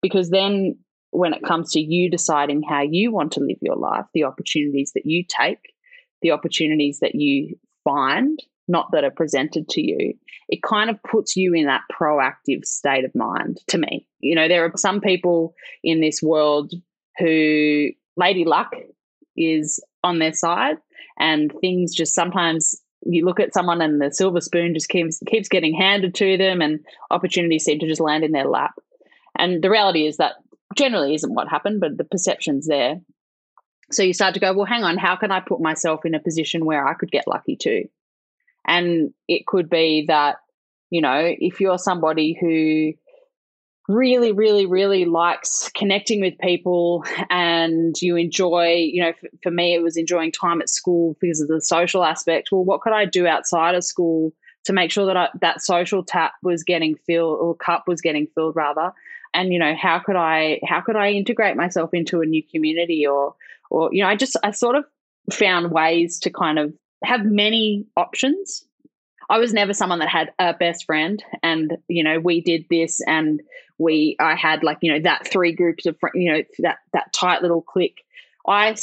[0.00, 0.78] Because then
[1.10, 4.92] when it comes to you deciding how you want to live your life, the opportunities
[4.94, 5.74] that you take,
[6.22, 8.38] the opportunities that you find,
[8.68, 10.14] not that are presented to you,
[10.48, 14.06] it kind of puts you in that proactive state of mind to me.
[14.20, 15.54] You know, there are some people
[15.84, 16.72] in this world
[17.18, 18.74] who Lady Luck
[19.36, 20.76] is on their side
[21.18, 25.48] and things just sometimes you look at someone and the silver spoon just keeps keeps
[25.48, 26.80] getting handed to them and
[27.10, 28.74] opportunities seem to just land in their lap.
[29.38, 30.34] And the reality is that
[30.76, 33.00] generally isn't what happened, but the perception's there.
[33.92, 36.20] So you start to go, well, hang on, how can I put myself in a
[36.20, 37.84] position where I could get lucky too?
[38.66, 40.36] And it could be that,
[40.90, 42.92] you know, if you're somebody who
[43.88, 49.74] really, really, really likes connecting with people and you enjoy, you know, for, for me,
[49.74, 52.48] it was enjoying time at school because of the social aspect.
[52.50, 54.32] Well, what could I do outside of school
[54.64, 58.26] to make sure that I, that social tap was getting filled or cup was getting
[58.34, 58.90] filled rather?
[59.36, 63.06] And you know how could i how could i integrate myself into a new community
[63.06, 63.34] or
[63.70, 64.84] or you know i just i sort of
[65.32, 66.72] found ways to kind of
[67.04, 68.64] have many options.
[69.28, 73.00] I was never someone that had a best friend and you know we did this
[73.06, 73.42] and
[73.78, 77.12] we i had like you know that three groups of friends you know that that
[77.12, 78.04] tight little clique.
[78.46, 78.76] I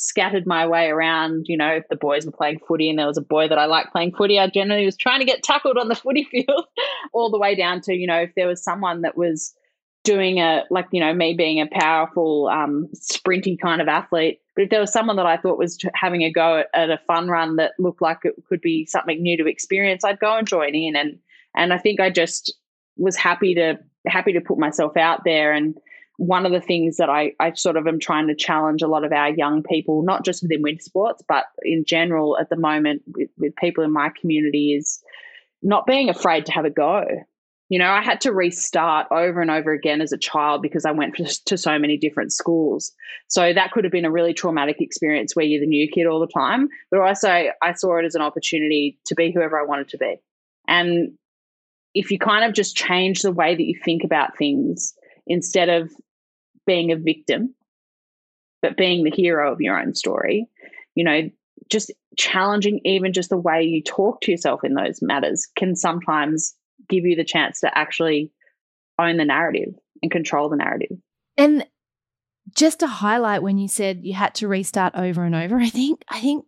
[0.00, 1.46] scattered my way around.
[1.46, 3.66] You know, if the boys were playing footy and there was a boy that I
[3.66, 6.64] liked playing footy, I generally was trying to get tackled on the footy field,
[7.12, 9.54] all the way down to, you know, if there was someone that was
[10.02, 14.40] doing a, like, you know, me being a powerful, um, sprinty kind of athlete.
[14.56, 17.00] But if there was someone that I thought was having a go at, at a
[17.06, 20.48] fun run that looked like it could be something new to experience, I'd go and
[20.48, 20.96] join in.
[20.96, 21.18] And,
[21.54, 22.54] and I think I just
[22.96, 25.76] was happy to, happy to put myself out there and,
[26.20, 29.06] one of the things that I, I sort of am trying to challenge a lot
[29.06, 33.00] of our young people, not just within winter sports, but in general at the moment
[33.16, 35.02] with, with people in my community is
[35.62, 37.06] not being afraid to have a go.
[37.70, 40.90] You know, I had to restart over and over again as a child because I
[40.90, 41.16] went
[41.46, 42.92] to so many different schools.
[43.28, 46.20] So that could have been a really traumatic experience where you're the new kid all
[46.20, 46.68] the time.
[46.90, 50.16] But also, I saw it as an opportunity to be whoever I wanted to be.
[50.68, 51.12] And
[51.94, 54.92] if you kind of just change the way that you think about things,
[55.26, 55.90] instead of
[56.70, 57.52] being a victim,
[58.62, 60.46] but being the hero of your own story,
[60.94, 61.28] you know,
[61.68, 66.54] just challenging even just the way you talk to yourself in those matters can sometimes
[66.88, 68.30] give you the chance to actually
[69.00, 70.96] own the narrative and control the narrative.
[71.36, 71.66] And
[72.54, 76.04] just to highlight when you said you had to restart over and over, I think
[76.08, 76.44] I think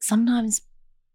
[0.00, 0.62] sometimes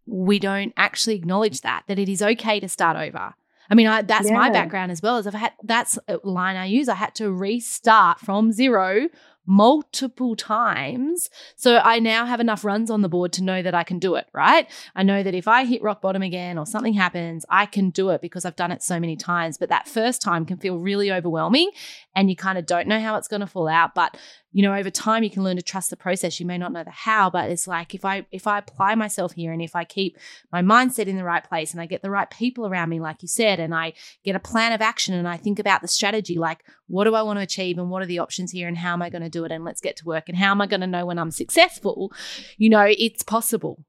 [0.06, 3.34] we don't actually acknowledge that that it is okay to start over.
[3.72, 4.36] I mean, I, that's yeah.
[4.36, 5.16] my background as well.
[5.16, 6.90] As I've had that's a line I use.
[6.90, 9.08] I had to restart from zero
[9.46, 11.28] multiple times.
[11.56, 14.14] So I now have enough runs on the board to know that I can do
[14.14, 14.68] it, right?
[14.94, 18.10] I know that if I hit rock bottom again or something happens, I can do
[18.10, 19.58] it because I've done it so many times.
[19.58, 21.70] But that first time can feel really overwhelming
[22.14, 23.94] and you kind of don't know how it's going to fall out.
[23.94, 24.16] But
[24.52, 26.84] you know over time you can learn to trust the process you may not know
[26.84, 29.84] the how but it's like if i if i apply myself here and if i
[29.84, 30.18] keep
[30.52, 33.22] my mindset in the right place and i get the right people around me like
[33.22, 33.92] you said and i
[34.24, 37.22] get a plan of action and i think about the strategy like what do i
[37.22, 39.30] want to achieve and what are the options here and how am i going to
[39.32, 41.18] do it and let's get to work and how am i going to know when
[41.18, 42.12] i'm successful
[42.58, 43.84] you know it's possible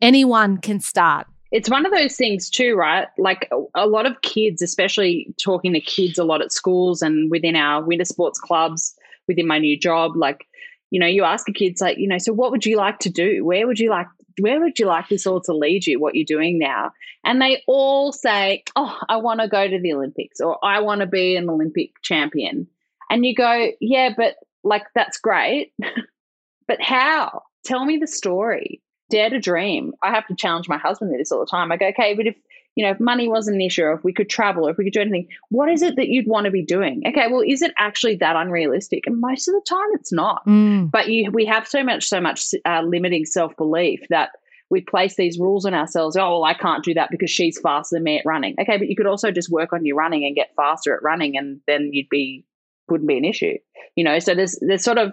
[0.00, 3.08] anyone can start it's one of those things too, right?
[3.18, 7.56] Like a lot of kids, especially talking to kids a lot at schools and within
[7.56, 8.94] our winter sports clubs,
[9.28, 10.46] within my new job like
[10.90, 13.08] you know you ask the kids like you know so what would you like to
[13.08, 14.06] do where would you like
[14.40, 16.00] where would you like this all to lead you?
[16.00, 16.92] What you're doing now?
[17.24, 21.00] And they all say, "Oh, I want to go to the Olympics," or "I want
[21.00, 22.66] to be an Olympic champion."
[23.10, 25.72] And you go, "Yeah, but like that's great,
[26.68, 27.42] but how?
[27.64, 28.80] Tell me the story.
[29.10, 31.72] Dare to dream." I have to challenge my husband with this all the time.
[31.72, 32.36] I go, "Okay, but if
[32.74, 34.84] you know, if money wasn't an issue, or if we could travel, or if we
[34.84, 37.02] could do anything, what is it that you'd want to be doing?
[37.06, 39.06] Okay, well, is it actually that unrealistic?
[39.06, 40.46] And most of the time, it's not.
[40.46, 40.90] Mm.
[40.90, 44.30] But you, we have so much, so much uh, limiting self belief that
[44.70, 46.16] we place these rules on ourselves.
[46.16, 48.54] Oh, well, I can't do that because she's faster than me at running.
[48.58, 51.36] Okay, but you could also just work on your running and get faster at running,
[51.36, 52.46] and then you'd be
[52.88, 53.56] wouldn't be an issue.
[53.96, 55.12] You know, so there's there's sort of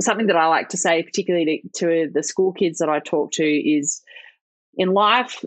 [0.00, 3.32] something that I like to say, particularly to, to the school kids that I talk
[3.32, 4.00] to, is
[4.76, 5.44] in life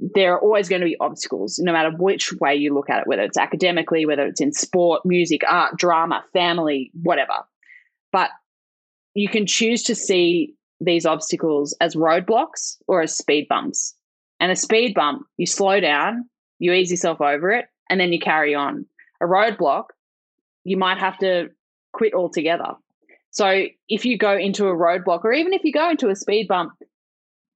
[0.00, 3.06] there are always going to be obstacles, no matter which way you look at it,
[3.08, 7.44] whether it's academically, whether it's in sport, music, art, drama, family, whatever.
[8.12, 8.30] But
[9.14, 13.94] you can choose to see these obstacles as roadblocks or as speed bumps.
[14.38, 16.28] And a speed bump, you slow down,
[16.60, 18.86] you ease yourself over it, and then you carry on.
[19.20, 19.86] A roadblock,
[20.64, 21.48] you might have to
[21.92, 22.74] quit altogether.
[23.30, 26.48] So if you go into a roadblock, or even if you go into a speed
[26.48, 26.72] bump,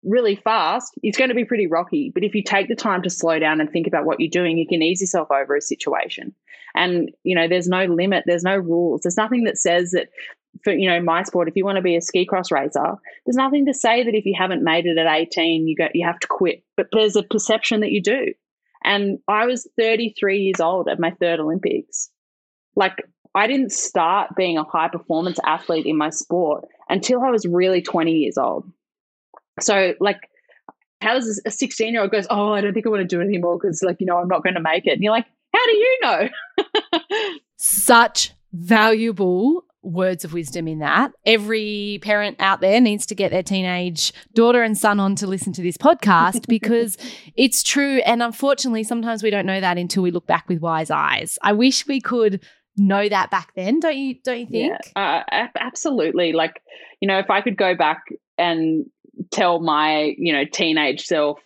[0.04, 2.10] really fast, it's going to be pretty rocky.
[2.12, 4.58] But if you take the time to slow down and think about what you're doing,
[4.58, 6.34] you can ease yourself over a situation.
[6.74, 9.02] And, you know, there's no limit, there's no rules.
[9.02, 10.08] There's nothing that says that
[10.64, 12.94] for, you know, my sport, if you want to be a ski cross racer,
[13.24, 16.06] there's nothing to say that if you haven't made it at 18, you go you
[16.06, 16.64] have to quit.
[16.76, 18.32] But there's a perception that you do.
[18.84, 22.10] And I was 33 years old at my third Olympics.
[22.74, 23.04] Like
[23.34, 27.80] I didn't start being a high performance athlete in my sport until I was really
[27.80, 28.70] 20 years old.
[29.60, 30.28] So, like,
[31.00, 33.20] how does a 16 year old goes, Oh, I don't think I want to do
[33.20, 34.92] it anymore because, like, you know, I'm not going to make it.
[34.92, 36.28] And you're like, How do you know?
[37.56, 41.12] Such valuable words of wisdom in that.
[41.26, 45.52] Every parent out there needs to get their teenage daughter and son on to listen
[45.54, 46.96] to this podcast because
[47.34, 47.98] it's true.
[47.98, 51.38] And unfortunately, sometimes we don't know that until we look back with wise eyes.
[51.42, 52.42] I wish we could
[52.76, 54.78] know that back then don't you don't you think?
[54.96, 56.32] Yeah, uh, absolutely.
[56.32, 56.62] Like
[57.00, 58.04] you know if i could go back
[58.38, 58.86] and
[59.30, 61.38] tell my you know teenage self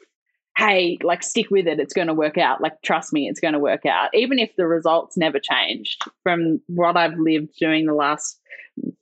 [0.57, 2.61] hey like stick with it it's going to work out.
[2.61, 6.61] Like trust me it's going to work out even if the results never changed from
[6.67, 8.41] what i've lived during the last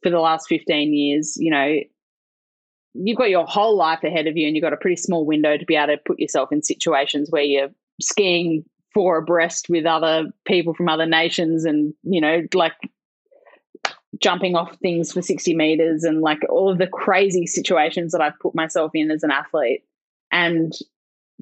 [0.03, 1.77] for the last 15 years you know
[2.95, 5.57] you've got your whole life ahead of you and you've got a pretty small window
[5.57, 7.71] to be able to put yourself in situations where you're
[8.01, 8.65] skiing
[8.95, 12.75] four abreast with other people from other nations and you know like
[14.21, 18.39] jumping off things for 60 meters and like all of the crazy situations that I've
[18.41, 19.83] put myself in as an athlete.
[20.31, 20.73] And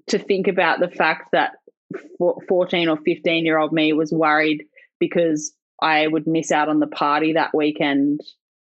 [0.09, 1.53] to think about the fact that
[2.49, 4.65] 14 or 15 year old me was worried
[4.99, 8.21] because I would miss out on the party that weekend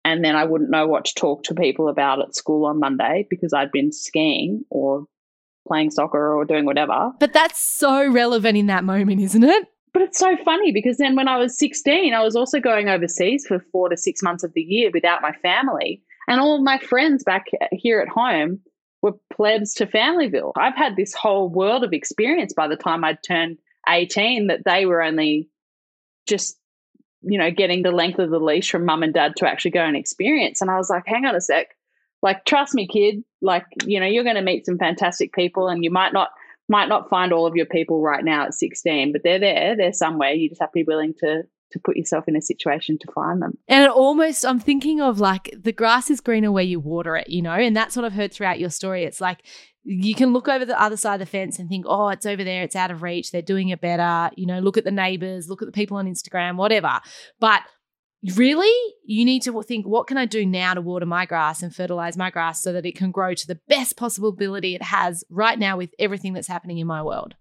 [0.05, 3.27] and then I wouldn't know what to talk to people about at school on Monday
[3.29, 5.05] because I'd been skiing or
[5.69, 7.11] playing soccer or doing whatever.
[7.19, 9.67] But that's so relevant in that moment, isn't it?
[9.93, 13.45] But it's so funny because then when I was 16, I was also going overseas
[13.47, 16.01] for four to six months of the year without my family.
[16.27, 18.59] And all my friends back here at home
[19.01, 20.51] were plebs to Familyville.
[20.57, 23.57] I've had this whole world of experience by the time I'd turned
[23.87, 25.49] 18 that they were only
[26.27, 26.57] just,
[27.21, 29.83] you know, getting the length of the leash from mum and dad to actually go
[29.83, 30.61] and experience.
[30.61, 31.75] And I was like, hang on a sec.
[32.21, 33.23] Like, trust me, kid.
[33.41, 36.29] Like, you know, you're going to meet some fantastic people and you might not
[36.67, 39.91] might not find all of your people right now at 16, but they're there, they're
[39.91, 40.33] somewhere.
[40.33, 43.41] You just have to be willing to to put yourself in a situation to find
[43.41, 43.57] them.
[43.67, 47.29] And it almost, I'm thinking of like the grass is greener where you water it,
[47.29, 49.03] you know, and that's what I've heard throughout your story.
[49.03, 49.45] It's like
[49.83, 52.43] you can look over the other side of the fence and think, oh, it's over
[52.43, 55.47] there, it's out of reach, they're doing it better, you know, look at the neighbors,
[55.47, 56.99] look at the people on Instagram, whatever.
[57.39, 57.61] But
[58.35, 58.93] really?
[59.05, 62.17] You need to think what can i do now to water my grass and fertilize
[62.17, 65.57] my grass so that it can grow to the best possible ability it has right
[65.57, 67.35] now with everything that's happening in my world?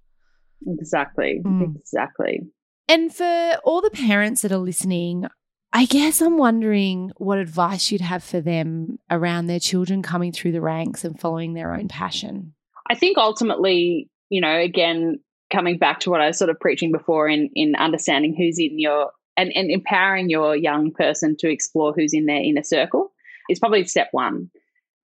[0.66, 1.41] Exactly.
[1.45, 1.76] Mm.
[1.76, 2.41] exactly.
[2.89, 5.26] And for all the parents that are listening
[5.72, 10.53] i guess i'm wondering what advice you'd have for them around their children coming through
[10.53, 12.55] the ranks and following their own passion.
[12.91, 15.18] I think ultimately you know again
[15.53, 18.79] coming back to what i was sort of preaching before in in understanding who's in
[18.79, 23.12] your and, and empowering your young person to explore who's in their inner circle
[23.49, 24.51] is probably step one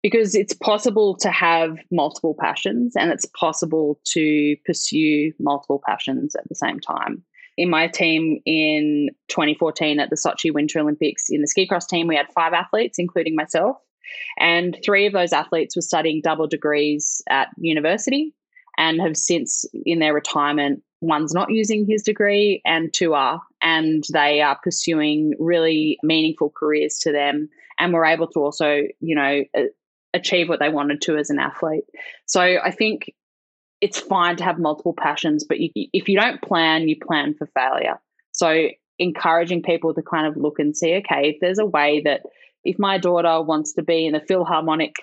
[0.02, 6.48] because it's possible to have multiple passions and it's possible to pursue multiple passions at
[6.48, 7.22] the same time.
[7.58, 12.08] In my team in 2014 at the Sochi Winter Olympics in the ski cross team,
[12.08, 13.76] we had five athletes, including myself.
[14.38, 18.34] And three of those athletes were studying double degrees at university
[18.78, 24.04] and have since, in their retirement, one's not using his degree and two are and
[24.12, 27.48] they are pursuing really meaningful careers to them
[27.78, 29.42] and we're able to also you know
[30.14, 31.84] achieve what they wanted to as an athlete.
[32.26, 33.12] So I think
[33.80, 37.46] it's fine to have multiple passions, but you, if you don't plan, you plan for
[37.46, 38.00] failure.
[38.32, 42.22] So encouraging people to kind of look and see, okay, if there's a way that
[42.64, 44.96] if my daughter wants to be in the Philharmonic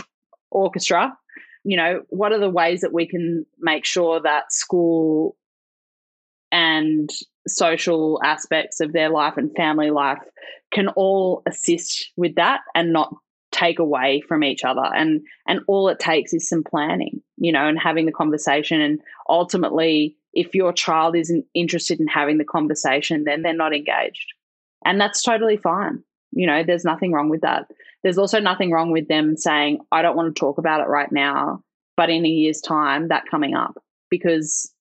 [0.51, 1.15] Orchestra,
[1.65, 5.35] you know, what are the ways that we can make sure that school
[6.51, 7.09] and
[7.49, 10.19] social aspects of their life and family life
[10.71, 13.13] can all assist with that and not
[13.51, 14.85] take away from each other.
[14.93, 18.81] And and all it takes is some planning you know and having the conversation.
[18.81, 24.33] And ultimately if your child isn't interested in having the conversation then they're not engaged.
[24.85, 26.03] And that's totally fine.
[26.31, 27.67] You know there's nothing wrong with that.
[28.03, 31.11] There's also nothing wrong with them saying i don't want to talk about it right
[31.11, 31.61] now
[31.97, 33.77] but in a year's time that coming up
[34.09, 34.71] because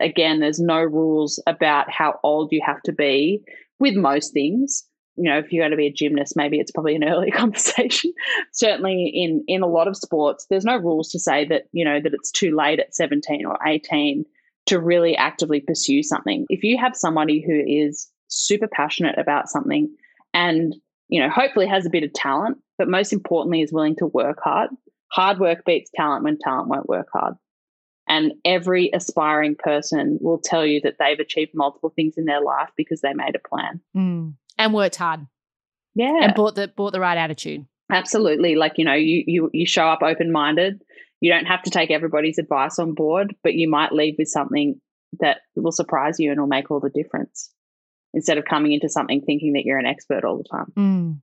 [0.00, 3.40] again there's no rules about how old you have to be
[3.78, 4.84] with most things
[5.18, 8.12] you know, if you're going to be a gymnast, maybe it's probably an earlier conversation.
[8.52, 12.00] Certainly, in in a lot of sports, there's no rules to say that you know
[12.00, 14.24] that it's too late at 17 or 18
[14.66, 16.46] to really actively pursue something.
[16.48, 19.90] If you have somebody who is super passionate about something
[20.32, 20.76] and
[21.08, 24.38] you know hopefully has a bit of talent, but most importantly is willing to work
[24.42, 24.70] hard.
[25.10, 27.34] Hard work beats talent when talent won't work hard.
[28.08, 32.70] And every aspiring person will tell you that they've achieved multiple things in their life
[32.76, 33.80] because they made a plan.
[33.96, 35.26] Mm and worked hard.
[35.94, 36.18] Yeah.
[36.22, 37.64] And bought the bought the right attitude.
[37.90, 38.56] Absolutely.
[38.56, 40.82] Like, you know, you you you show up open minded.
[41.20, 44.80] You don't have to take everybody's advice on board, but you might leave with something
[45.20, 47.50] that will surprise you and will make all the difference
[48.14, 50.72] instead of coming into something thinking that you're an expert all the time.
[50.76, 51.20] Mm.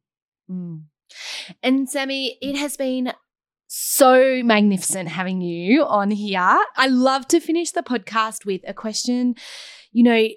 [0.51, 0.83] Mm.
[1.63, 3.13] And Sami, it has been
[3.67, 6.59] so magnificent having you on here.
[6.77, 9.35] I love to finish the podcast with a question.
[9.91, 10.27] You know,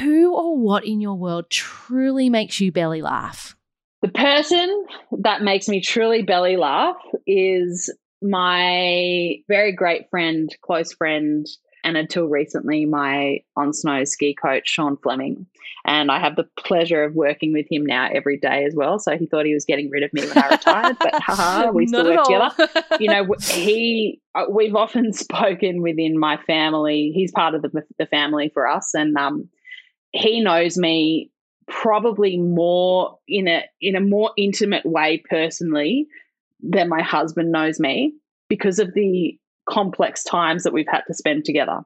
[0.00, 3.56] who or what in your world truly makes you belly laugh?
[4.02, 4.86] The person
[5.20, 6.96] that makes me truly belly laugh
[7.26, 7.92] is
[8.22, 11.46] my very great friend, close friend,
[11.88, 15.46] and until recently, my on snow ski coach, Sean Fleming.
[15.86, 18.98] And I have the pleasure of working with him now every day as well.
[18.98, 21.86] So he thought he was getting rid of me when I retired, but haha, we
[21.86, 22.84] still work together.
[23.00, 27.10] You know, he, uh, we've often spoken within my family.
[27.14, 28.92] He's part of the, the family for us.
[28.94, 29.48] And, um,
[30.12, 31.30] he knows me
[31.68, 36.06] probably more in a in a more intimate way personally
[36.60, 38.14] than my husband knows me
[38.48, 39.38] because of the
[39.68, 41.80] complex times that we've had to spend together.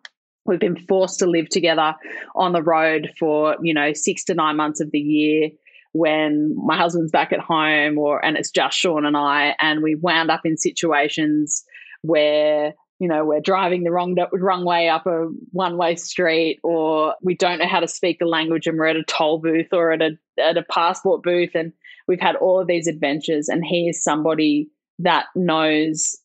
[0.44, 1.94] We've been forced to live together
[2.34, 5.50] on the road for, you know, 6 to 9 months of the year
[5.92, 9.94] when my husband's back at home or and it's just Sean and I and we
[9.94, 11.64] wound up in situations
[12.00, 17.14] where you know we're driving the wrong wrong way up a one way street or
[17.22, 19.92] we don't know how to speak the language and we're at a toll booth or
[19.92, 21.72] at a at a passport booth and
[22.08, 26.16] we've had all of these adventures and he is somebody that knows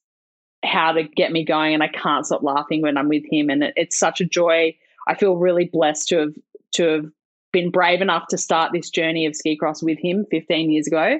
[0.63, 3.63] how to get me going and I can't stop laughing when I'm with him and
[3.63, 4.75] it, it's such a joy.
[5.07, 6.33] I feel really blessed to have
[6.73, 7.05] to have
[7.53, 11.19] been brave enough to start this journey of ski cross with him 15 years ago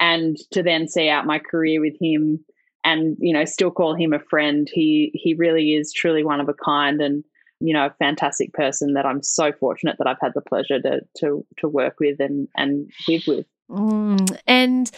[0.00, 2.44] and to then see out my career with him
[2.84, 4.68] and you know still call him a friend.
[4.72, 7.24] He he really is truly one of a kind and
[7.60, 11.00] you know a fantastic person that i'm so fortunate that i've had the pleasure to
[11.16, 13.46] to to work with and and live with.
[13.68, 14.90] Mm, and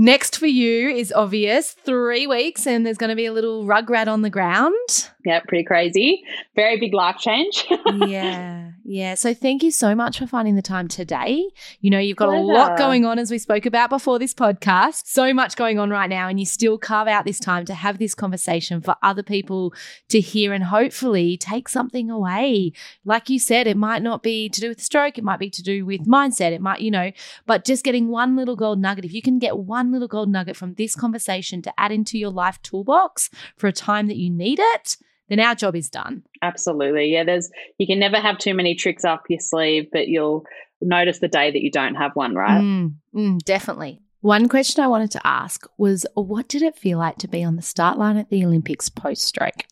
[0.00, 4.06] Next for you is obvious three weeks, and there's going to be a little rugrat
[4.06, 5.10] on the ground.
[5.24, 6.22] Yeah, pretty crazy.
[6.54, 7.66] Very big life change.
[8.06, 9.16] yeah, yeah.
[9.16, 11.44] So thank you so much for finding the time today.
[11.82, 12.42] You know, you've got Pleasure.
[12.42, 15.02] a lot going on, as we spoke about before this podcast.
[15.04, 17.98] So much going on right now, and you still carve out this time to have
[17.98, 19.74] this conversation for other people
[20.08, 22.72] to hear and hopefully take something away.
[23.04, 25.62] Like you said, it might not be to do with stroke, it might be to
[25.62, 27.12] do with mindset, it might, you know,
[27.44, 29.04] but just getting one little gold nugget.
[29.04, 32.30] If you can get one little gold nugget from this conversation to add into your
[32.30, 34.96] life toolbox for a time that you need it,
[35.28, 36.22] then our job is done.
[36.42, 37.12] Absolutely.
[37.12, 40.44] Yeah, there's you can never have too many tricks up your sleeve, but you'll
[40.80, 42.62] notice the day that you don't have one, right?
[42.62, 44.00] Mm, mm, definitely.
[44.20, 47.56] One question I wanted to ask was what did it feel like to be on
[47.56, 49.64] the start line at the Olympics post stroke?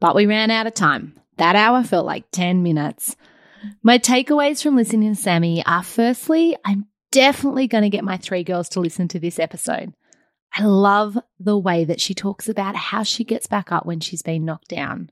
[0.00, 1.14] But we ran out of time.
[1.36, 3.16] That hour felt like 10 minutes.
[3.82, 8.44] My takeaways from listening to Sami are firstly, I'm definitely going to get my three
[8.44, 9.94] girls to listen to this episode.
[10.56, 14.22] I love the way that she talks about how she gets back up when she's
[14.22, 15.10] been knocked down,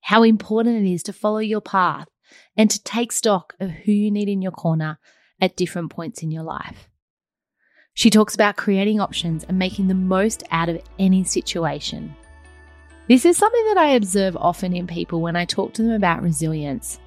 [0.00, 2.08] how important it is to follow your path
[2.56, 4.98] and to take stock of who you need in your corner
[5.38, 6.88] at different points in your life.
[7.92, 12.14] She talks about creating options and making the most out of any situation.
[13.06, 16.22] This is something that I observe often in people when I talk to them about
[16.22, 17.00] resilience.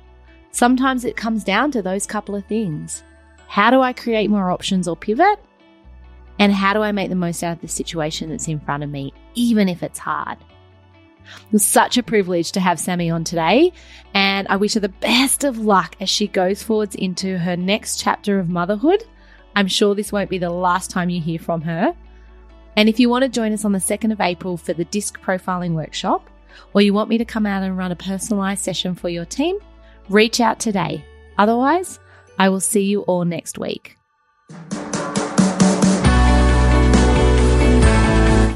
[0.52, 3.04] Sometimes it comes down to those couple of things.
[3.48, 5.40] How do I create more options or pivot?
[6.40, 8.90] And how do I make the most out of the situation that's in front of
[8.90, 10.38] me, even if it's hard?
[11.24, 13.72] It was such a privilege to have Sami on today,
[14.14, 18.00] and I wish her the best of luck as she goes forwards into her next
[18.02, 19.04] chapter of motherhood.
[19.56, 21.96] I'm sure this won't be the last time you hear from her.
[22.76, 25.22] And if you want to join us on the 2nd of April for the disc
[25.22, 26.30] profiling workshop,
[26.74, 29.58] or you want me to come out and run a personalized session for your team,
[30.10, 31.06] reach out today.
[31.38, 32.00] Otherwise,
[32.38, 33.98] I will see you all next week.